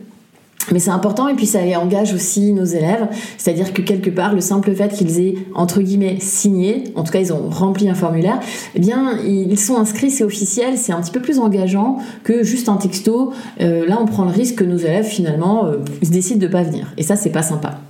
Mais 0.73 0.79
c'est 0.79 0.91
important 0.91 1.27
et 1.27 1.35
puis 1.35 1.47
ça 1.47 1.59
engage 1.81 2.13
aussi 2.13 2.53
nos 2.53 2.67
élèves, 2.67 3.09
c'est-à-dire 3.39 3.73
que 3.73 3.81
quelque 3.83 4.11
part 4.11 4.35
le 4.35 4.43
simple 4.43 4.73
fait 4.75 4.93
qu'ils 4.93 5.19
aient 5.19 5.35
entre 5.55 5.81
guillemets 5.81 6.19
signé, 6.21 6.85
en 6.95 7.03
tout 7.03 7.13
cas 7.13 7.19
ils 7.19 7.33
ont 7.33 7.49
rempli 7.49 7.89
un 7.89 7.95
formulaire, 7.95 8.39
eh 8.75 8.79
bien 8.79 9.19
ils 9.27 9.59
sont 9.59 9.77
inscrits, 9.79 10.11
c'est 10.11 10.23
officiel, 10.23 10.77
c'est 10.77 10.93
un 10.93 11.01
petit 11.01 11.11
peu 11.11 11.21
plus 11.21 11.39
engageant 11.39 11.97
que 12.25 12.45
juste 12.45 12.69
un 12.69 12.77
texto. 12.77 13.33
Euh, 13.61 13.87
là 13.87 13.99
on 14.01 14.05
prend 14.05 14.25
le 14.27 14.31
risque 14.31 14.57
que 14.57 14.65
nos 14.65 14.77
élèves 14.77 15.07
finalement 15.07 15.65
se 16.03 16.11
décident 16.11 16.39
de 16.39 16.47
pas 16.47 16.63
venir 16.63 16.93
et 16.99 17.03
ça 17.03 17.17
c'est 17.17 17.31
pas 17.31 17.43
sympa. 17.43 17.81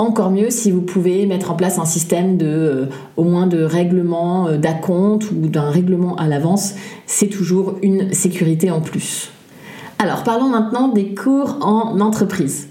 Encore 0.00 0.30
mieux 0.30 0.48
si 0.48 0.70
vous 0.70 0.80
pouvez 0.80 1.26
mettre 1.26 1.50
en 1.50 1.54
place 1.54 1.78
un 1.78 1.84
système 1.84 2.38
de 2.38 2.46
euh, 2.46 2.86
au 3.18 3.24
moins 3.24 3.46
de 3.46 3.62
règlement 3.62 4.48
euh, 4.48 4.56
d'acompte 4.56 5.30
ou 5.30 5.46
d'un 5.46 5.68
règlement 5.68 6.16
à 6.16 6.26
l'avance, 6.26 6.72
c'est 7.04 7.26
toujours 7.26 7.74
une 7.82 8.14
sécurité 8.14 8.70
en 8.70 8.80
plus. 8.80 9.30
Alors 9.98 10.24
parlons 10.24 10.48
maintenant 10.48 10.88
des 10.88 11.14
cours 11.14 11.58
en 11.60 12.00
entreprise. 12.00 12.69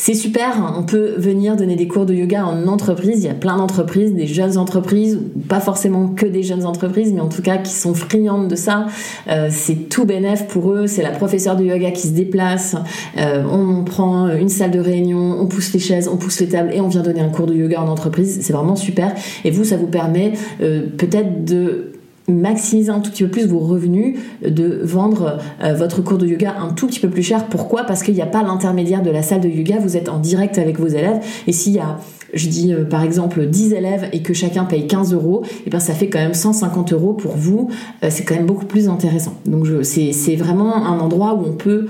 C'est 0.00 0.14
super, 0.14 0.74
on 0.78 0.84
peut 0.84 1.14
venir 1.16 1.56
donner 1.56 1.74
des 1.74 1.88
cours 1.88 2.06
de 2.06 2.14
yoga 2.14 2.46
en 2.46 2.68
entreprise. 2.68 3.24
Il 3.24 3.26
y 3.26 3.30
a 3.30 3.34
plein 3.34 3.56
d'entreprises, 3.56 4.14
des 4.14 4.28
jeunes 4.28 4.56
entreprises, 4.56 5.18
pas 5.48 5.58
forcément 5.58 6.06
que 6.06 6.24
des 6.24 6.44
jeunes 6.44 6.64
entreprises, 6.64 7.12
mais 7.12 7.20
en 7.20 7.28
tout 7.28 7.42
cas 7.42 7.58
qui 7.58 7.72
sont 7.72 7.94
friandes 7.94 8.46
de 8.46 8.54
ça. 8.54 8.86
Euh, 9.28 9.48
c'est 9.50 9.88
tout 9.88 10.04
bénéf 10.04 10.46
pour 10.46 10.72
eux. 10.72 10.86
C'est 10.86 11.02
la 11.02 11.10
professeure 11.10 11.56
de 11.56 11.64
yoga 11.64 11.90
qui 11.90 12.06
se 12.06 12.12
déplace. 12.12 12.76
Euh, 13.16 13.42
on 13.50 13.82
prend 13.82 14.28
une 14.28 14.48
salle 14.48 14.70
de 14.70 14.78
réunion, 14.78 15.36
on 15.40 15.46
pousse 15.46 15.72
les 15.72 15.80
chaises, 15.80 16.06
on 16.06 16.16
pousse 16.16 16.38
les 16.38 16.48
tables 16.48 16.70
et 16.72 16.80
on 16.80 16.86
vient 16.86 17.02
donner 17.02 17.20
un 17.20 17.30
cours 17.30 17.46
de 17.46 17.54
yoga 17.54 17.82
en 17.82 17.88
entreprise. 17.88 18.38
C'est 18.40 18.52
vraiment 18.52 18.76
super. 18.76 19.12
Et 19.44 19.50
vous, 19.50 19.64
ça 19.64 19.76
vous 19.76 19.88
permet 19.88 20.34
euh, 20.60 20.86
peut-être 20.96 21.44
de 21.44 21.97
maximiser 22.28 22.90
un 22.90 23.00
tout 23.00 23.10
petit 23.10 23.24
peu 23.24 23.30
plus 23.30 23.46
vos 23.46 23.58
revenus, 23.58 24.18
de 24.46 24.80
vendre 24.84 25.38
euh, 25.62 25.74
votre 25.74 26.02
cours 26.02 26.18
de 26.18 26.26
yoga 26.26 26.56
un 26.60 26.72
tout 26.72 26.86
petit 26.86 27.00
peu 27.00 27.08
plus 27.08 27.22
cher. 27.22 27.46
Pourquoi? 27.46 27.84
Parce 27.84 28.02
qu'il 28.02 28.14
n'y 28.14 28.22
a 28.22 28.26
pas 28.26 28.42
l'intermédiaire 28.42 29.02
de 29.02 29.10
la 29.10 29.22
salle 29.22 29.40
de 29.40 29.48
yoga, 29.48 29.78
vous 29.78 29.96
êtes 29.96 30.08
en 30.08 30.18
direct 30.18 30.58
avec 30.58 30.78
vos 30.78 30.86
élèves. 30.86 31.20
Et 31.46 31.52
s'il 31.52 31.72
y 31.72 31.78
a, 31.78 31.98
je 32.34 32.48
dis 32.48 32.72
euh, 32.72 32.84
par 32.84 33.02
exemple 33.02 33.46
10 33.46 33.72
élèves 33.72 34.08
et 34.12 34.22
que 34.22 34.34
chacun 34.34 34.64
paye 34.64 34.86
15 34.86 35.14
euros, 35.14 35.42
et 35.44 35.62
eh 35.66 35.70
bien 35.70 35.80
ça 35.80 35.94
fait 35.94 36.08
quand 36.08 36.18
même 36.18 36.34
150 36.34 36.92
euros 36.92 37.14
pour 37.14 37.36
vous. 37.36 37.70
Euh, 38.04 38.08
c'est 38.10 38.24
quand 38.24 38.34
même 38.34 38.46
beaucoup 38.46 38.66
plus 38.66 38.88
intéressant. 38.88 39.34
Donc 39.46 39.66
c'est 39.82 40.36
vraiment 40.36 40.76
un 40.76 40.98
endroit 41.00 41.34
où 41.34 41.44
on 41.46 41.52
peut 41.52 41.88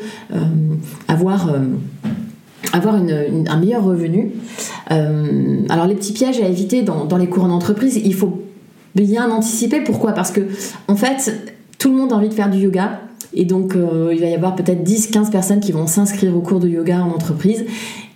avoir 1.09 1.53
avoir 2.73 2.95
un 2.97 3.57
meilleur 3.59 3.85
revenu. 3.85 4.33
alors 4.89 5.87
les 5.87 5.95
petits 5.95 6.13
pièges 6.13 6.41
à 6.41 6.47
éviter 6.47 6.83
dans, 6.83 7.07
dans 7.07 7.17
les 7.17 7.29
cours 7.29 7.45
en 7.45 7.51
entreprise, 7.51 8.01
il 8.05 8.15
faut 8.15 8.43
bien 9.01 9.31
anticiper. 9.31 9.81
Pourquoi? 9.81 10.13
Parce 10.13 10.31
que, 10.31 10.43
en 10.89 10.97
fait, 10.97 11.55
tout 11.79 11.91
le 11.91 11.97
monde 11.97 12.13
a 12.13 12.17
envie 12.17 12.29
de 12.29 12.35
faire 12.35 12.51
du 12.51 12.59
yoga. 12.59 13.01
Et 13.35 13.45
donc, 13.45 13.77
euh, 13.77 14.11
il 14.13 14.21
va 14.21 14.27
y 14.27 14.35
avoir 14.35 14.57
peut-être 14.57 14.83
10-15 14.83 15.31
personnes 15.31 15.61
qui 15.61 15.73
vont 15.73 15.87
s'inscrire 15.87 16.35
au 16.37 16.41
cours 16.41 16.61
de 16.61 16.69
yoga 16.69 17.01
en 17.01 17.11
entreprise. 17.11 17.67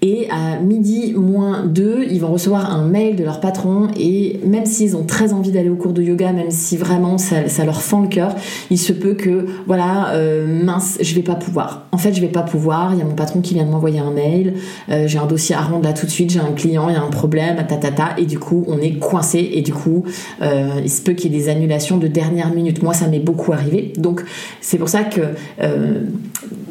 Et 0.04 0.26
à 0.30 0.58
midi 0.58 1.14
moins 1.16 1.64
2, 1.64 2.06
ils 2.10 2.20
vont 2.20 2.32
recevoir 2.32 2.74
un 2.74 2.84
mail 2.84 3.14
de 3.14 3.22
leur 3.22 3.38
patron 3.38 3.86
et 3.96 4.40
même 4.44 4.66
s'ils 4.66 4.96
ont 4.96 5.04
très 5.04 5.32
envie 5.32 5.52
d'aller 5.52 5.68
au 5.68 5.76
cours 5.76 5.92
de 5.92 6.02
yoga, 6.02 6.32
même 6.32 6.50
si 6.50 6.76
vraiment 6.76 7.18
ça, 7.18 7.64
leur 7.64 7.80
fend 7.80 8.02
le 8.02 8.08
cœur, 8.08 8.34
il 8.70 8.78
se 8.78 8.92
peut 8.92 9.14
que, 9.14 9.46
voilà, 9.68 10.12
euh, 10.14 10.64
mince, 10.64 10.98
je 11.00 11.14
vais 11.14 11.22
pas 11.22 11.36
pouvoir. 11.36 11.86
En 11.92 11.98
fait, 11.98 12.12
je 12.14 12.20
vais 12.20 12.26
pas 12.26 12.42
pouvoir, 12.42 12.94
il 12.94 12.98
y 12.98 13.02
a 13.02 13.04
mon 13.04 13.14
patron 13.14 13.42
qui 13.42 13.54
vient 13.54 13.64
de 13.64 13.70
m'envoyer 13.70 14.00
un 14.00 14.10
mail, 14.10 14.54
euh, 14.90 15.06
j'ai 15.06 15.18
un 15.18 15.26
dossier 15.26 15.54
à 15.54 15.60
rendre 15.60 15.84
là 15.84 15.92
tout 15.92 16.06
de 16.06 16.10
suite, 16.10 16.32
j'ai 16.32 16.40
un 16.40 16.50
client, 16.50 16.88
il 16.88 16.94
y 16.94 16.98
a 16.98 17.02
un 17.02 17.10
problème, 17.10 17.64
ta, 17.68 18.16
et 18.18 18.26
du 18.26 18.40
coup, 18.40 18.64
on 18.66 18.78
est 18.78 18.98
coincé 18.98 19.50
et 19.52 19.62
du 19.62 19.72
coup, 19.72 20.02
euh, 20.40 20.80
il 20.82 20.90
se 20.90 21.00
peut 21.00 21.12
qu'il 21.12 21.32
y 21.32 21.36
ait 21.36 21.38
des 21.38 21.48
annulations 21.48 21.98
de 21.98 22.08
dernière 22.08 22.52
minute. 22.52 22.82
Moi, 22.82 22.92
ça 22.92 23.06
m'est 23.06 23.20
beaucoup 23.20 23.52
arrivé. 23.52 23.92
Donc, 23.98 24.24
c'est 24.60 24.78
pour 24.78 24.88
ça 24.88 25.04
que 25.04 25.20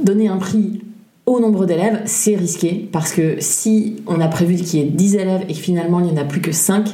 donner 0.04 0.28
un 0.28 0.38
prix 0.38 0.82
au 1.28 1.40
nombre 1.40 1.66
d'élèves, 1.66 2.02
c'est 2.06 2.36
risqué 2.36 2.90
parce 2.92 3.12
que 3.12 3.36
si 3.40 3.98
on 4.08 4.20
a 4.20 4.28
prévu 4.28 4.56
qu'il 4.56 4.80
y 4.80 4.84
ait 4.84 4.88
10 4.88 5.16
élèves 5.16 5.46
et 5.50 5.54
finalement 5.54 6.00
il 6.00 6.08
n'y 6.08 6.12
en 6.12 6.22
a 6.22 6.26
plus 6.26 6.42
que 6.42 6.52
5, 6.52 6.90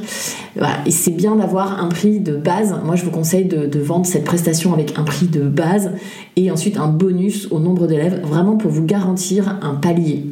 et 0.86 0.92
c'est 0.92 1.12
bien 1.12 1.38
d'avoir 1.38 1.82
un 1.82 1.88
prix 1.88 2.20
de 2.20 2.36
base. 2.36 2.76
Moi 2.84 2.96
je 2.96 3.06
vous 3.06 3.12
conseille 3.12 3.46
de, 3.46 3.80
vendre 3.80 4.06
cette 4.06 4.26
prestation 4.26 4.74
avec 4.74 4.98
un 4.98 5.04
prix 5.04 5.28
de 5.28 5.44
base 5.44 5.92
et 6.36 6.52
ensuite 6.52 6.78
un 6.78 6.88
bonus 6.88 7.48
au 7.52 7.60
nombre 7.60 7.88
d'élèves, 7.88 8.22
vraiment 8.24 8.58
pour 8.58 8.70
vous 8.70 8.84
garantir 8.84 9.58
un 9.62 9.76
palier. 9.76 10.26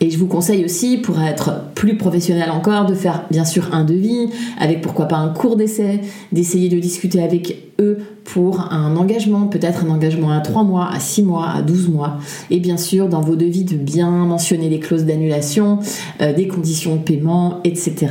Et 0.00 0.10
je 0.10 0.18
vous 0.18 0.26
conseille 0.26 0.64
aussi, 0.64 0.98
pour 0.98 1.20
être 1.20 1.70
plus 1.74 1.96
professionnel 1.96 2.50
encore, 2.50 2.86
de 2.86 2.94
faire 2.94 3.24
bien 3.30 3.44
sûr 3.44 3.74
un 3.74 3.84
devis, 3.84 4.28
avec 4.58 4.82
pourquoi 4.82 5.06
pas 5.06 5.16
un 5.16 5.30
cours 5.30 5.56
d'essai, 5.56 6.00
d'essayer 6.32 6.68
de 6.68 6.78
discuter 6.78 7.22
avec 7.22 7.56
eux 7.80 7.98
pour 8.24 8.72
un 8.72 8.96
engagement, 8.96 9.46
peut-être 9.46 9.84
un 9.84 9.90
engagement 9.90 10.30
à 10.30 10.40
3 10.40 10.64
mois, 10.64 10.88
à 10.92 11.00
6 11.00 11.22
mois, 11.22 11.48
à 11.48 11.62
12 11.62 11.88
mois. 11.88 12.18
Et 12.50 12.60
bien 12.60 12.76
sûr, 12.76 13.08
dans 13.08 13.20
vos 13.20 13.36
devis, 13.36 13.64
de 13.64 13.76
bien 13.76 14.10
mentionner 14.10 14.68
les 14.68 14.80
clauses 14.80 15.04
d'annulation, 15.04 15.78
euh, 16.20 16.34
des 16.34 16.46
conditions 16.48 16.96
de 16.96 17.02
paiement, 17.02 17.60
etc. 17.64 18.08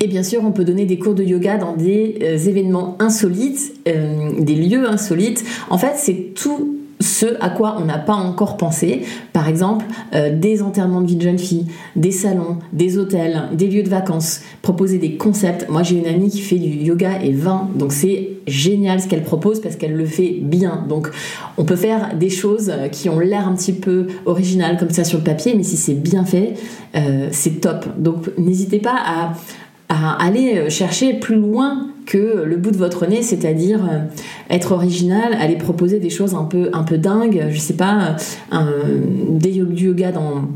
Et 0.00 0.06
bien 0.06 0.22
sûr, 0.22 0.42
on 0.44 0.52
peut 0.52 0.64
donner 0.64 0.86
des 0.86 0.98
cours 0.98 1.14
de 1.14 1.24
yoga 1.24 1.58
dans 1.58 1.76
des 1.76 2.18
euh, 2.22 2.38
événements 2.38 2.96
insolites, 2.98 3.74
euh, 3.88 4.30
des 4.40 4.54
lieux 4.54 4.88
insolites. 4.88 5.44
En 5.70 5.78
fait, 5.78 5.94
c'est 5.96 6.32
tout 6.34 6.77
ce 7.00 7.26
à 7.40 7.50
quoi 7.50 7.76
on 7.80 7.84
n'a 7.84 7.98
pas 7.98 8.14
encore 8.14 8.56
pensé. 8.56 9.02
Par 9.32 9.48
exemple, 9.48 9.84
euh, 10.14 10.36
des 10.36 10.62
enterrements 10.62 11.00
de 11.00 11.06
vie 11.06 11.16
de 11.16 11.22
jeune 11.22 11.38
fille, 11.38 11.66
des 11.96 12.10
salons, 12.10 12.58
des 12.72 12.98
hôtels, 12.98 13.44
des 13.52 13.68
lieux 13.68 13.82
de 13.82 13.88
vacances, 13.88 14.40
proposer 14.62 14.98
des 14.98 15.16
concepts. 15.16 15.68
Moi, 15.68 15.82
j'ai 15.82 15.96
une 15.96 16.06
amie 16.06 16.30
qui 16.30 16.40
fait 16.40 16.58
du 16.58 16.68
yoga 16.68 17.22
et 17.22 17.32
vin, 17.32 17.68
donc 17.74 17.92
c'est 17.92 18.30
génial 18.46 19.00
ce 19.00 19.08
qu'elle 19.08 19.22
propose 19.22 19.60
parce 19.60 19.76
qu'elle 19.76 19.94
le 19.94 20.06
fait 20.06 20.38
bien. 20.40 20.84
Donc, 20.88 21.08
on 21.56 21.64
peut 21.64 21.76
faire 21.76 22.16
des 22.16 22.30
choses 22.30 22.72
qui 22.92 23.08
ont 23.08 23.18
l'air 23.18 23.46
un 23.46 23.54
petit 23.54 23.72
peu 23.72 24.08
originales 24.26 24.76
comme 24.78 24.90
ça 24.90 25.04
sur 25.04 25.18
le 25.18 25.24
papier, 25.24 25.54
mais 25.56 25.62
si 25.62 25.76
c'est 25.76 25.94
bien 25.94 26.24
fait, 26.24 26.54
euh, 26.96 27.28
c'est 27.30 27.60
top. 27.60 27.86
Donc, 27.98 28.30
n'hésitez 28.38 28.78
pas 28.78 28.96
à 29.88 30.24
aller 30.24 30.68
chercher 30.68 31.14
plus 31.14 31.36
loin 31.36 31.88
que 32.08 32.42
le 32.42 32.56
bout 32.56 32.70
de 32.70 32.78
votre 32.78 33.06
nez, 33.06 33.22
c'est-à-dire 33.22 33.80
euh, 33.84 33.98
être 34.48 34.72
original, 34.72 35.34
aller 35.38 35.56
proposer 35.56 36.00
des 36.00 36.08
choses 36.08 36.34
un 36.34 36.44
peu, 36.44 36.70
un 36.72 36.82
peu 36.82 36.96
dingues, 36.96 37.48
je 37.50 37.58
sais 37.58 37.74
pas, 37.74 38.16
un, 38.50 38.66
des 39.28 39.50
yoga 39.50 40.10
dans 40.10 40.48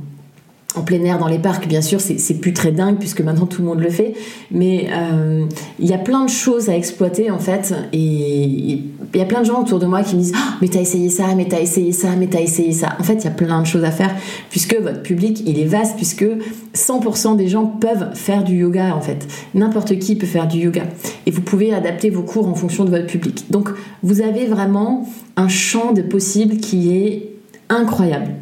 en 0.74 0.82
plein 0.82 1.02
air 1.04 1.18
dans 1.18 1.28
les 1.28 1.38
parcs, 1.38 1.68
bien 1.68 1.82
sûr, 1.82 2.00
c'est 2.00 2.34
plus 2.40 2.52
très 2.52 2.72
dingue 2.72 2.96
puisque 2.98 3.20
maintenant 3.20 3.46
tout 3.46 3.60
le 3.62 3.68
monde 3.68 3.80
le 3.80 3.90
fait. 3.90 4.14
Mais 4.50 4.88
euh, 4.92 5.44
il 5.78 5.86
y 5.86 5.92
a 5.92 5.98
plein 5.98 6.24
de 6.24 6.30
choses 6.30 6.70
à 6.70 6.76
exploiter 6.76 7.30
en 7.30 7.38
fait. 7.38 7.74
Et 7.92 7.98
il 7.98 9.18
y 9.18 9.20
a 9.20 9.24
plein 9.24 9.40
de 9.40 9.46
gens 9.46 9.60
autour 9.60 9.78
de 9.78 9.86
moi 9.86 10.02
qui 10.02 10.16
me 10.16 10.20
disent 10.20 10.32
oh, 10.34 10.54
Mais 10.60 10.68
t'as 10.68 10.80
essayé 10.80 11.10
ça, 11.10 11.34
mais 11.36 11.46
t'as 11.46 11.60
essayé 11.60 11.92
ça, 11.92 12.08
mais 12.18 12.26
t'as 12.26 12.40
essayé 12.40 12.72
ça. 12.72 12.96
En 12.98 13.02
fait, 13.02 13.14
il 13.14 13.24
y 13.24 13.28
a 13.28 13.32
plein 13.32 13.60
de 13.60 13.66
choses 13.66 13.84
à 13.84 13.90
faire 13.90 14.14
puisque 14.50 14.74
votre 14.80 15.02
public 15.02 15.42
il 15.46 15.58
est 15.58 15.66
vaste, 15.66 15.96
puisque 15.96 16.26
100% 16.74 17.36
des 17.36 17.48
gens 17.48 17.66
peuvent 17.66 18.14
faire 18.14 18.42
du 18.42 18.56
yoga 18.56 18.94
en 18.96 19.00
fait. 19.00 19.26
N'importe 19.54 19.98
qui 19.98 20.16
peut 20.16 20.26
faire 20.26 20.48
du 20.48 20.58
yoga. 20.58 20.84
Et 21.26 21.30
vous 21.30 21.42
pouvez 21.42 21.74
adapter 21.74 22.08
vos 22.08 22.22
cours 22.22 22.48
en 22.48 22.54
fonction 22.54 22.84
de 22.84 22.90
votre 22.90 23.06
public. 23.06 23.46
Donc 23.50 23.68
vous 24.02 24.22
avez 24.22 24.46
vraiment 24.46 25.06
un 25.36 25.48
champ 25.48 25.92
de 25.92 26.02
possibles 26.02 26.56
qui 26.56 26.96
est 26.96 27.28
incroyable. 27.68 28.34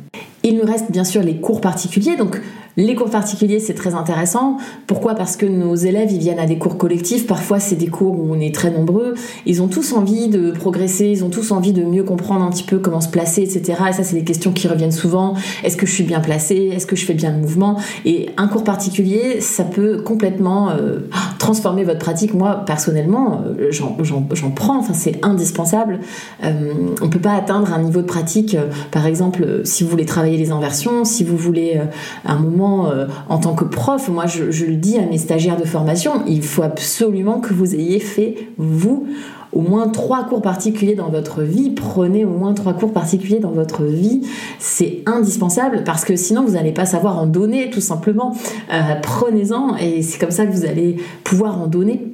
Il 0.42 0.56
nous 0.56 0.64
reste 0.64 0.90
bien 0.90 1.04
sûr 1.04 1.22
les 1.22 1.36
cours 1.36 1.60
particuliers, 1.60 2.16
donc 2.16 2.40
les 2.80 2.94
cours 2.94 3.10
particuliers, 3.10 3.60
c'est 3.60 3.74
très 3.74 3.94
intéressant. 3.94 4.56
Pourquoi? 4.86 5.14
Parce 5.14 5.36
que 5.36 5.44
nos 5.44 5.74
élèves, 5.74 6.10
ils 6.12 6.18
viennent 6.18 6.38
à 6.38 6.46
des 6.46 6.56
cours 6.56 6.78
collectifs. 6.78 7.26
Parfois, 7.26 7.60
c'est 7.60 7.76
des 7.76 7.88
cours 7.88 8.18
où 8.18 8.28
on 8.30 8.40
est 8.40 8.54
très 8.54 8.70
nombreux. 8.70 9.14
Ils 9.44 9.60
ont 9.60 9.68
tous 9.68 9.92
envie 9.92 10.28
de 10.28 10.50
progresser, 10.50 11.06
ils 11.06 11.22
ont 11.22 11.28
tous 11.28 11.52
envie 11.52 11.74
de 11.74 11.84
mieux 11.84 12.04
comprendre 12.04 12.42
un 12.42 12.50
petit 12.50 12.62
peu 12.62 12.78
comment 12.78 13.02
se 13.02 13.08
placer, 13.08 13.42
etc. 13.42 13.82
Et 13.90 13.92
ça, 13.92 14.02
c'est 14.02 14.16
des 14.16 14.24
questions 14.24 14.52
qui 14.52 14.66
reviennent 14.66 14.92
souvent. 14.92 15.34
Est-ce 15.62 15.76
que 15.76 15.84
je 15.84 15.92
suis 15.92 16.04
bien 16.04 16.20
placée? 16.20 16.70
Est-ce 16.74 16.86
que 16.86 16.96
je 16.96 17.04
fais 17.04 17.12
bien 17.12 17.32
le 17.32 17.38
mouvement? 17.38 17.76
Et 18.06 18.30
un 18.38 18.48
cours 18.48 18.64
particulier, 18.64 19.42
ça 19.42 19.64
peut 19.64 20.00
complètement 20.00 20.70
euh, 20.70 21.00
transformer 21.38 21.84
votre 21.84 21.98
pratique. 21.98 22.32
Moi, 22.32 22.62
personnellement, 22.64 23.42
euh, 23.58 23.70
j'en 23.70 24.50
prends. 24.50 24.78
Enfin, 24.78 24.94
c'est 24.94 25.22
indispensable. 25.22 26.00
Euh, 26.44 26.72
on 27.02 27.10
peut 27.10 27.20
pas 27.20 27.34
atteindre 27.34 27.74
un 27.74 27.82
niveau 27.82 28.00
de 28.00 28.06
pratique, 28.06 28.56
par 28.90 29.04
exemple, 29.04 29.60
si 29.64 29.84
vous 29.84 29.90
voulez 29.90 30.06
travailler 30.06 30.38
les 30.38 30.50
inversions, 30.50 31.04
si 31.04 31.24
vous 31.24 31.36
voulez 31.36 31.78
un 32.24 32.36
moment 32.36 32.69
euh, 32.70 33.06
en 33.28 33.38
tant 33.38 33.54
que 33.54 33.64
prof, 33.64 34.08
moi 34.08 34.26
je, 34.26 34.64
le 34.64 34.76
dis 34.76 34.98
à 34.98 35.06
mes 35.06 35.18
stagiaires 35.18 35.56
de 35.56 35.64
formation, 35.64 36.22
il 36.26 36.42
faut 36.42 36.62
absolument 36.62 37.40
que 37.40 37.52
vous 37.52 37.74
ayez 37.74 38.00
fait, 38.00 38.36
vous, 38.58 39.06
au 39.52 39.60
moins 39.60 39.88
trois 39.88 40.24
cours 40.24 40.42
particuliers 40.42 40.94
dans 40.94 41.08
votre 41.08 41.42
vie. 41.42 41.70
Prenez 41.70 42.24
au 42.24 42.30
moins 42.30 42.54
trois 42.54 42.72
cours 42.72 42.92
particuliers 42.92 43.40
dans 43.40 43.50
votre 43.50 43.84
vie. 43.84 44.22
C'est 44.58 45.02
indispensable 45.06 45.82
parce 45.84 46.04
que 46.04 46.16
sinon 46.16 46.44
vous 46.44 46.52
n'allez 46.52 46.72
pas 46.72 46.86
savoir 46.86 47.18
en 47.18 47.26
donner 47.26 47.70
tout 47.70 47.80
simplement. 47.80 48.34
Euh, 48.72 48.94
prenez-en 49.02 49.76
et 49.76 50.02
c'est 50.02 50.18
comme 50.18 50.30
ça 50.30 50.46
que 50.46 50.52
vous 50.52 50.66
allez 50.66 50.96
pouvoir 51.24 51.60
en 51.60 51.66
donner 51.66 52.09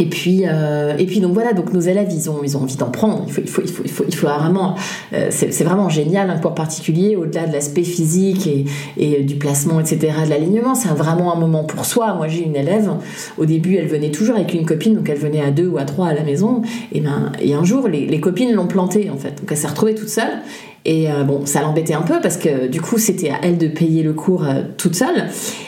et 0.00 0.06
puis, 0.06 0.44
euh, 0.46 0.96
et 0.98 1.04
puis 1.04 1.20
donc 1.20 1.34
voilà, 1.34 1.52
donc 1.52 1.74
nos 1.74 1.80
élèves, 1.80 2.08
ils 2.10 2.30
ont, 2.30 2.38
ils 2.42 2.56
ont 2.56 2.62
envie 2.62 2.76
d'en 2.76 2.90
prendre. 2.90 3.22
Il 3.26 3.32
faut, 3.34 3.42
il 3.42 3.48
faut, 3.48 3.62
il 3.62 3.68
faut, 3.68 3.82
il 3.84 3.90
faut, 3.90 4.04
il 4.08 4.14
faut 4.14 4.28
vraiment, 4.28 4.74
euh, 5.12 5.26
c'est 5.30 5.62
vraiment 5.62 5.90
génial 5.90 6.30
un 6.30 6.38
cours 6.38 6.54
particulier 6.54 7.16
au-delà 7.16 7.46
de 7.46 7.52
l'aspect 7.52 7.82
physique 7.82 8.46
et, 8.46 8.64
et, 8.96 9.22
du 9.24 9.34
placement, 9.34 9.78
etc., 9.78 10.14
de 10.24 10.30
l'alignement. 10.30 10.74
C'est 10.74 10.88
vraiment 10.88 11.36
un 11.36 11.38
moment 11.38 11.64
pour 11.64 11.84
soi. 11.84 12.14
Moi, 12.14 12.28
j'ai 12.28 12.44
une 12.44 12.56
élève. 12.56 12.90
Au 13.36 13.44
début, 13.44 13.76
elle 13.76 13.88
venait 13.88 14.10
toujours 14.10 14.36
avec 14.36 14.54
une 14.54 14.64
copine, 14.64 14.94
donc 14.94 15.06
elle 15.10 15.18
venait 15.18 15.42
à 15.42 15.50
deux 15.50 15.68
ou 15.68 15.76
à 15.76 15.84
trois 15.84 16.06
à 16.06 16.14
la 16.14 16.22
maison. 16.22 16.62
Et 16.92 17.02
ben, 17.02 17.32
et 17.38 17.52
un 17.52 17.64
jour, 17.64 17.86
les, 17.86 18.06
les 18.06 18.20
copines 18.20 18.54
l'ont 18.54 18.68
plantée 18.68 19.10
en 19.10 19.18
fait. 19.18 19.38
Donc 19.40 19.48
elle 19.50 19.58
s'est 19.58 19.68
retrouvée 19.68 19.94
toute 19.94 20.08
seule. 20.08 20.40
Et 20.86 21.12
euh, 21.12 21.24
bon, 21.24 21.44
ça 21.44 21.60
l'embêtait 21.60 21.92
un 21.92 22.00
peu 22.00 22.22
parce 22.22 22.38
que 22.38 22.68
du 22.68 22.80
coup, 22.80 22.96
c'était 22.96 23.28
à 23.28 23.40
elle 23.42 23.58
de 23.58 23.68
payer 23.68 24.02
le 24.02 24.14
cours 24.14 24.46
toute 24.78 24.94
seule. 24.94 25.26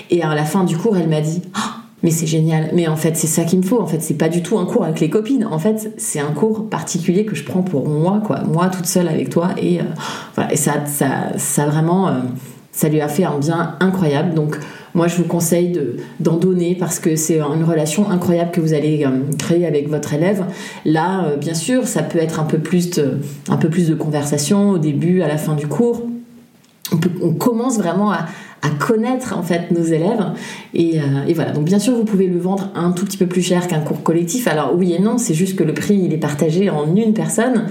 Et 0.09 0.23
à 0.23 0.35
la 0.35 0.45
fin 0.45 0.65
du 0.65 0.79
cours, 0.79 0.97
elle 0.97 1.11
m'a 1.11 1.21
dit. 1.21 1.43
Oh, 1.55 1.82
mais 2.03 2.11
c'est 2.11 2.27
génial. 2.27 2.71
Mais 2.75 2.89
en 2.89 2.97
fait, 2.97 3.17
c'est 3.17 3.27
ça 3.27 3.45
qu'il 3.45 3.61
me 3.61 3.65
faut. 3.65 3.81
En 3.81 3.87
fait, 3.87 4.01
c'est 4.01 4.15
pas 4.15 4.29
du 4.29 4.43
tout 4.43 4.59
un 4.59 4.67
cours 4.67 4.85
avec 4.85 5.01
les 5.01 5.09
copines. 5.11 5.45
En 5.45 5.59
fait, 5.59 5.93
c'est 5.97 6.21
un 6.21 6.33
cours 6.33 6.69
particulier 6.69 7.25
que 7.25 7.37
je 7.37 7.45
prends 7.45 7.63
pour 7.63 7.89
moi, 7.89 8.21
quoi. 8.25 8.41
Moi, 8.41 8.69
toute 8.69 8.87
seule 8.87 9.09
avec 9.09 9.31
toi. 9.31 9.51
Et 9.57 9.81
euh, 9.81 9.85
voilà. 10.35 10.53
Et 10.53 10.57
ça, 10.57 10.85
ça, 10.87 11.33
ça 11.37 11.67
vraiment, 11.67 12.09
euh, 12.09 12.13
ça 12.73 12.89
lui 12.89 13.01
a 13.01 13.09
fait 13.09 13.25
un 13.25 13.39
bien 13.39 13.77
incroyable. 13.79 14.35
Donc, 14.35 14.59
moi, 14.95 15.07
je 15.07 15.17
vous 15.17 15.25
conseille 15.25 15.71
de, 15.71 15.97
d'en 16.19 16.37
donner 16.37 16.75
parce 16.75 16.99
que 16.99 17.15
c'est 17.15 17.41
une 17.41 17.65
relation 17.65 18.11
incroyable 18.11 18.51
que 18.51 18.61
vous 18.61 18.75
allez 18.75 19.05
euh, 19.07 19.21
créer 19.39 19.65
avec 19.65 19.89
votre 19.89 20.13
élève. 20.13 20.45
Là, 20.85 21.37
bien 21.37 21.55
sûr, 21.55 21.87
ça 21.87 22.03
peut 22.03 22.19
être 22.19 22.41
un 22.41 22.45
peu 22.45 22.59
plus 22.59 22.91
de, 22.91 23.19
un 23.49 23.57
peu 23.57 23.69
plus 23.69 23.89
de 23.89 23.95
conversation 23.95 24.71
au 24.71 24.79
début, 24.79 25.23
à 25.23 25.29
la 25.29 25.39
fin 25.39 25.55
du 25.55 25.69
cours. 25.69 26.03
On 27.23 27.33
commence 27.33 27.79
vraiment 27.79 28.13
à, 28.13 28.27
à 28.63 28.71
connaître 28.71 29.37
en 29.37 29.43
fait 29.43 29.73
nos 29.73 29.83
élèves. 29.83 30.25
Et, 30.73 31.01
euh, 31.01 31.27
et, 31.27 31.35
voilà. 31.35 31.51
Donc 31.51 31.65
bien 31.65 31.81
sûr 31.81 31.95
vous 31.95 32.05
pouvez 32.05 32.29
le 32.29 32.39
vendre 32.39 32.71
un 32.77 32.93
tout 32.93 33.05
petit 33.05 33.17
peu 33.17 33.27
plus 33.27 33.43
cher 33.43 33.67
qu'un 33.67 33.81
cours 33.81 34.03
collectif. 34.03 34.47
Alors 34.47 34.75
oui 34.77 34.93
et 34.93 35.01
non 35.01 35.19
c'est 35.19 35.35
juste 35.35 35.57
que 35.57 35.65
le 35.65 35.75
prix 35.75 35.97
il 35.97 36.13
est 36.13 36.19
partagé 36.19 36.71
en 36.71 36.95
une 36.95 37.13
personne. 37.13 37.67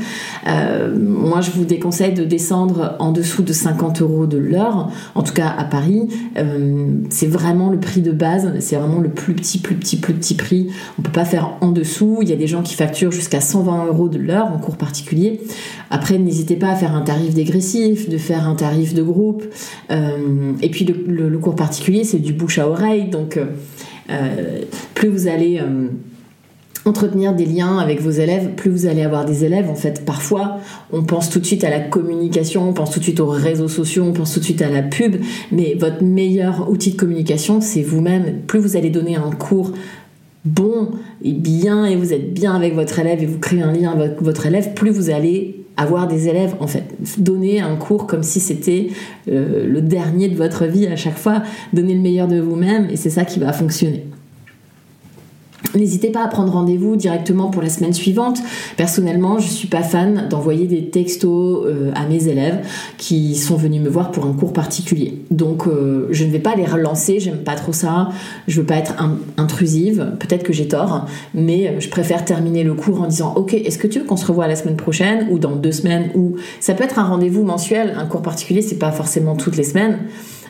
Euh, 0.47 0.93
moi 0.99 1.39
je 1.39 1.51
vous 1.51 1.63
déconseille 1.63 2.13
de 2.13 2.25
descendre 2.25 2.95
en 2.99 3.11
dessous 3.11 3.41
de 3.41 3.53
50 3.53 4.01
euros 4.01 4.25
de 4.25 4.37
l'heure. 4.37 4.89
En 5.15 5.23
tout 5.23 5.33
cas 5.33 5.53
à 5.57 5.63
Paris 5.63 6.09
euh, 6.37 6.87
c'est 7.09 7.27
vraiment 7.27 7.69
le 7.69 7.79
prix 7.79 8.01
de 8.01 8.11
base. 8.11 8.51
C'est 8.59 8.75
vraiment 8.75 8.99
le 8.99 9.09
plus 9.09 9.33
petit 9.33 9.59
plus 9.59 9.75
petit 9.75 9.95
plus 9.95 10.13
petit 10.13 10.35
prix. 10.35 10.71
On 10.99 11.01
peut 11.01 11.11
pas 11.11 11.25
faire 11.25 11.53
en 11.61 11.71
dessous. 11.71 12.19
Il 12.21 12.29
y 12.29 12.33
a 12.33 12.37
des 12.37 12.47
gens 12.47 12.63
qui 12.63 12.75
facturent 12.75 13.13
jusqu'à 13.13 13.39
120 13.39 13.85
euros 13.85 14.09
de 14.09 14.17
l'heure 14.17 14.47
en 14.47 14.57
cours 14.57 14.75
particulier. 14.75 15.39
Après 15.89 16.17
n'hésitez 16.17 16.57
pas 16.57 16.69
à 16.69 16.75
faire 16.75 16.93
un 16.95 17.01
tarif 17.01 17.33
dégressif 17.33 18.09
de 18.09 18.17
faire 18.17 18.47
un 18.47 18.55
tarif 18.55 18.93
de 18.93 19.03
groupe. 19.03 19.43
Et 19.89 20.69
puis 20.69 20.80
le, 20.85 21.37
cours 21.37 21.55
particulier, 21.55 22.03
c'est 22.03 22.19
du 22.19 22.33
bouche 22.33 22.59
à 22.59 22.67
oreille. 22.67 23.09
Donc, 23.09 23.37
euh, 23.37 23.45
euh, 24.09 24.61
plus 24.93 25.09
vous 25.09 25.27
allez 25.27 25.59
euh, 25.59 25.87
entretenir 26.85 27.33
des 27.33 27.45
liens 27.45 27.77
avec 27.77 28.01
vos 28.01 28.11
élèves, 28.11 28.51
plus 28.55 28.71
vous 28.71 28.85
allez 28.85 29.03
avoir 29.03 29.25
des 29.25 29.45
élèves. 29.45 29.69
En 29.69 29.75
fait, 29.75 30.05
parfois, 30.05 30.57
on 30.91 31.03
pense 31.03 31.29
tout 31.29 31.39
de 31.39 31.45
suite 31.45 31.63
à 31.63 31.69
la 31.69 31.79
communication, 31.79 32.67
on 32.69 32.73
pense 32.73 32.91
tout 32.91 32.99
de 32.99 33.03
suite 33.03 33.19
aux 33.19 33.29
réseaux 33.29 33.67
sociaux, 33.67 34.03
on 34.03 34.13
pense 34.13 34.33
tout 34.33 34.39
de 34.39 34.45
suite 34.45 34.61
à 34.61 34.69
la 34.69 34.81
pub. 34.81 35.17
Mais 35.51 35.75
votre 35.79 36.03
meilleur 36.03 36.69
outil 36.69 36.91
de 36.91 36.97
communication, 36.97 37.61
c'est 37.61 37.83
vous-même. 37.83 38.41
Plus 38.47 38.59
vous 38.59 38.75
allez 38.75 38.89
donner 38.89 39.15
un 39.15 39.31
cours 39.31 39.71
bon 40.43 40.89
et 41.23 41.33
bien 41.33 41.85
et 41.85 41.95
vous 41.95 42.13
êtes 42.13 42.33
bien 42.33 42.55
avec 42.55 42.73
votre 42.73 42.97
élève 42.97 43.21
et 43.21 43.25
vous 43.25 43.37
créez 43.37 43.61
un 43.61 43.71
lien 43.71 43.91
avec 43.91 44.21
votre 44.21 44.45
élève, 44.47 44.73
plus 44.73 44.89
vous 44.89 45.09
allez 45.09 45.60
avoir 45.77 46.07
des 46.07 46.27
élèves, 46.27 46.55
en 46.59 46.67
fait, 46.67 46.83
donner 47.17 47.61
un 47.61 47.75
cours 47.75 48.07
comme 48.07 48.23
si 48.23 48.39
c'était 48.39 48.89
euh, 49.29 49.65
le 49.67 49.81
dernier 49.81 50.27
de 50.27 50.35
votre 50.35 50.65
vie 50.65 50.87
à 50.87 50.95
chaque 50.95 51.17
fois, 51.17 51.43
donner 51.73 51.93
le 51.93 52.01
meilleur 52.01 52.27
de 52.27 52.39
vous-même 52.39 52.89
et 52.89 52.95
c'est 52.95 53.09
ça 53.09 53.25
qui 53.25 53.39
va 53.39 53.53
fonctionner. 53.53 54.05
N'hésitez 55.75 56.09
pas 56.09 56.23
à 56.23 56.27
prendre 56.27 56.51
rendez-vous 56.51 56.95
directement 56.95 57.49
pour 57.49 57.61
la 57.61 57.69
semaine 57.69 57.93
suivante. 57.93 58.39
Personnellement, 58.77 59.39
je 59.39 59.47
suis 59.47 59.67
pas 59.67 59.83
fan 59.83 60.27
d'envoyer 60.29 60.67
des 60.67 60.89
textos 60.89 61.65
euh, 61.65 61.91
à 61.95 62.05
mes 62.05 62.27
élèves 62.27 62.65
qui 62.97 63.35
sont 63.35 63.55
venus 63.55 63.81
me 63.81 63.89
voir 63.89 64.11
pour 64.11 64.25
un 64.25 64.33
cours 64.33 64.53
particulier. 64.53 65.21
Donc, 65.31 65.67
euh, 65.67 66.07
je 66.11 66.25
ne 66.25 66.31
vais 66.31 66.39
pas 66.39 66.55
les 66.55 66.65
relancer. 66.65 67.19
J'aime 67.19 67.43
pas 67.43 67.55
trop 67.55 67.73
ça. 67.73 68.09
Je 68.47 68.59
veux 68.59 68.65
pas 68.65 68.75
être 68.75 68.95
intrusive. 69.37 70.13
Peut-être 70.19 70.43
que 70.43 70.51
j'ai 70.51 70.67
tort, 70.67 71.05
mais 71.33 71.67
euh, 71.67 71.79
je 71.79 71.89
préfère 71.89 72.25
terminer 72.25 72.63
le 72.63 72.73
cours 72.73 73.01
en 73.01 73.07
disant 73.07 73.33
OK, 73.35 73.53
est-ce 73.53 73.77
que 73.77 73.87
tu 73.87 73.99
veux 73.99 74.05
qu'on 74.05 74.17
se 74.17 74.25
revoie 74.25 74.47
la 74.47 74.55
semaine 74.55 74.77
prochaine 74.77 75.27
ou 75.31 75.39
dans 75.39 75.55
deux 75.55 75.71
semaines 75.71 76.09
ou 76.15 76.35
ça 76.59 76.73
peut 76.73 76.83
être 76.83 76.99
un 76.99 77.05
rendez-vous 77.05 77.43
mensuel. 77.43 77.95
Un 77.97 78.05
cours 78.05 78.21
particulier, 78.21 78.61
c'est 78.61 78.79
pas 78.79 78.91
forcément 78.91 79.35
toutes 79.35 79.55
les 79.55 79.63
semaines. 79.63 79.99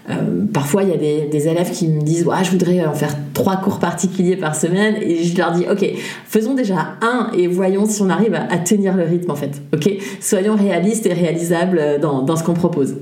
Euh, 0.10 0.46
parfois, 0.52 0.84
il 0.84 0.90
y 0.90 0.94
a 0.94 0.98
des, 0.98 1.48
élèves 1.48 1.72
qui 1.72 1.88
me 1.88 2.02
disent 2.02 2.26
ouais, 2.26 2.44
Je 2.44 2.52
voudrais 2.52 2.86
en 2.86 2.94
faire 2.94 3.16
trois 3.34 3.58
cours 3.58 3.80
particuliers 3.80 4.36
par 4.36 4.56
semaine. 4.56 4.96
Et 5.02 5.24
je 5.24 5.38
leur 5.38 5.52
dis 5.52 5.66
Ok, 5.70 5.86
faisons 6.26 6.54
déjà 6.54 6.96
un 7.02 7.32
et 7.38 7.48
voyons 7.48 7.86
si 7.86 8.02
on 8.02 8.10
arrive 8.10 8.34
à, 8.34 8.58
tenir 8.58 8.96
le 8.96 9.04
rythme 9.04 9.32
en 9.32 9.36
fait. 9.36 9.62
Ok? 9.74 9.90
Soyons 10.20 10.56
réalistes 10.56 11.06
et 11.06 11.14
réalisables 11.14 12.00
dans, 12.02 12.22
dans 12.24 12.36
ce 12.36 12.44
qu'on 12.44 12.54
propose. 12.54 12.96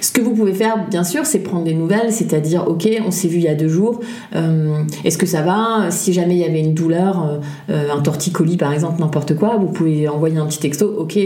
Ce 0.00 0.12
que 0.12 0.20
vous 0.20 0.34
pouvez 0.34 0.54
faire, 0.54 0.86
bien 0.88 1.04
sûr, 1.04 1.26
c'est 1.26 1.40
prendre 1.40 1.64
des 1.64 1.74
nouvelles, 1.74 2.12
c'est-à-dire, 2.12 2.66
ok, 2.66 2.88
on 3.06 3.10
s'est 3.10 3.28
vu 3.28 3.36
il 3.36 3.44
y 3.44 3.48
a 3.48 3.54
deux 3.54 3.68
jours, 3.68 4.00
euh, 4.34 4.82
est-ce 5.04 5.18
que 5.18 5.26
ça 5.26 5.42
va? 5.42 5.90
Si 5.90 6.12
jamais 6.12 6.34
il 6.34 6.40
y 6.40 6.44
avait 6.44 6.60
une 6.60 6.74
douleur, 6.74 7.40
euh, 7.68 7.88
un 7.94 8.00
torticolis 8.00 8.56
par 8.56 8.72
exemple, 8.72 9.00
n'importe 9.00 9.36
quoi, 9.36 9.56
vous 9.58 9.68
pouvez 9.68 10.08
envoyer 10.08 10.38
un 10.38 10.46
petit 10.46 10.58
texto, 10.58 10.86
ok, 10.98 11.18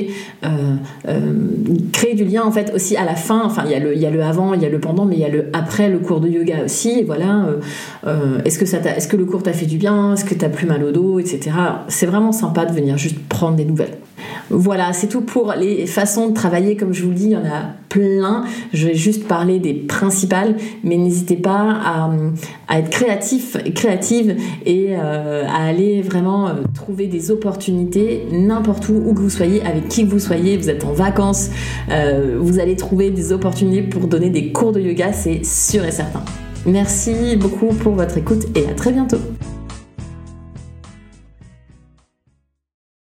créer 1.92 2.14
du 2.14 2.24
lien 2.24 2.42
en 2.44 2.52
fait 2.52 2.72
aussi 2.74 2.96
à 2.96 3.04
la 3.04 3.14
fin, 3.14 3.42
enfin 3.44 3.64
il 3.66 3.70
y, 3.70 3.74
a 3.74 4.10
le, 4.10 4.22
avant, 4.22 4.54
il 4.54 4.62
y 4.62 4.66
a 4.66 4.68
le 4.68 4.80
pendant, 4.80 5.04
mais 5.04 5.16
il 5.16 5.20
y 5.20 5.24
a 5.24 5.28
le 5.28 5.50
après 5.52 5.88
le 5.88 5.98
cours 5.98 6.20
de 6.20 6.28
yoga 6.28 6.64
aussi, 6.64 7.02
voilà, 7.02 7.46
est-ce 8.44 8.58
que, 8.58 8.64
est-ce 8.64 9.08
que 9.08 9.16
le 9.16 9.24
cours 9.24 9.42
t'a 9.42 9.52
fait 9.52 9.66
du 9.66 9.76
bien, 9.76 10.14
est-ce 10.14 10.24
que 10.24 10.34
t'as 10.34 10.48
plus 10.48 10.66
mal 10.66 10.82
au 10.84 10.90
dos, 10.90 11.18
etc. 11.18 11.50
C'est 11.88 12.06
vraiment 12.06 12.32
sympa 12.32 12.64
de 12.64 12.72
venir 12.72 12.98
juste 12.98 13.18
prendre 13.28 13.56
des 13.56 13.64
nouvelles. 13.64 13.98
Voilà, 14.50 14.92
c'est 14.92 15.06
tout 15.06 15.22
pour 15.22 15.54
les 15.54 15.86
façons 15.86 16.28
de 16.28 16.34
travailler. 16.34 16.76
Comme 16.76 16.92
je 16.92 17.02
vous 17.02 17.10
le 17.10 17.14
dis, 17.14 17.24
il 17.26 17.30
y 17.32 17.36
en 17.36 17.44
a 17.44 17.72
plein. 17.88 18.44
Je 18.72 18.88
vais 18.88 18.94
juste 18.94 19.26
parler 19.26 19.58
des 19.58 19.72
principales, 19.74 20.56
mais 20.82 20.96
n'hésitez 20.96 21.36
pas 21.36 21.78
à, 22.68 22.78
être 22.78 22.90
créatif, 22.90 23.56
créative 23.74 24.36
et 24.66 24.96
euh, 24.96 25.44
à 25.46 25.66
aller 25.66 26.02
vraiment 26.02 26.48
euh, 26.48 26.52
trouver 26.74 27.06
des 27.06 27.30
opportunités 27.30 28.26
n'importe 28.32 28.88
où, 28.88 28.94
où 28.94 29.14
que 29.14 29.20
vous 29.20 29.30
soyez, 29.30 29.62
avec 29.64 29.88
qui 29.88 30.04
que 30.04 30.10
vous 30.10 30.18
soyez. 30.18 30.56
Vous 30.56 30.70
êtes 30.70 30.84
en 30.84 30.92
vacances, 30.92 31.50
euh, 31.90 32.36
vous 32.40 32.58
allez 32.58 32.76
trouver 32.76 33.10
des 33.10 33.32
opportunités 33.32 33.82
pour 33.82 34.08
donner 34.08 34.30
des 34.30 34.52
cours 34.52 34.72
de 34.72 34.80
yoga, 34.80 35.12
c'est 35.12 35.44
sûr 35.44 35.84
et 35.84 35.92
certain. 35.92 36.22
Merci 36.66 37.36
beaucoup 37.36 37.68
pour 37.68 37.94
votre 37.94 38.16
écoute 38.16 38.46
et 38.54 38.66
à 38.68 38.74
très 38.74 38.92
bientôt. 38.92 39.18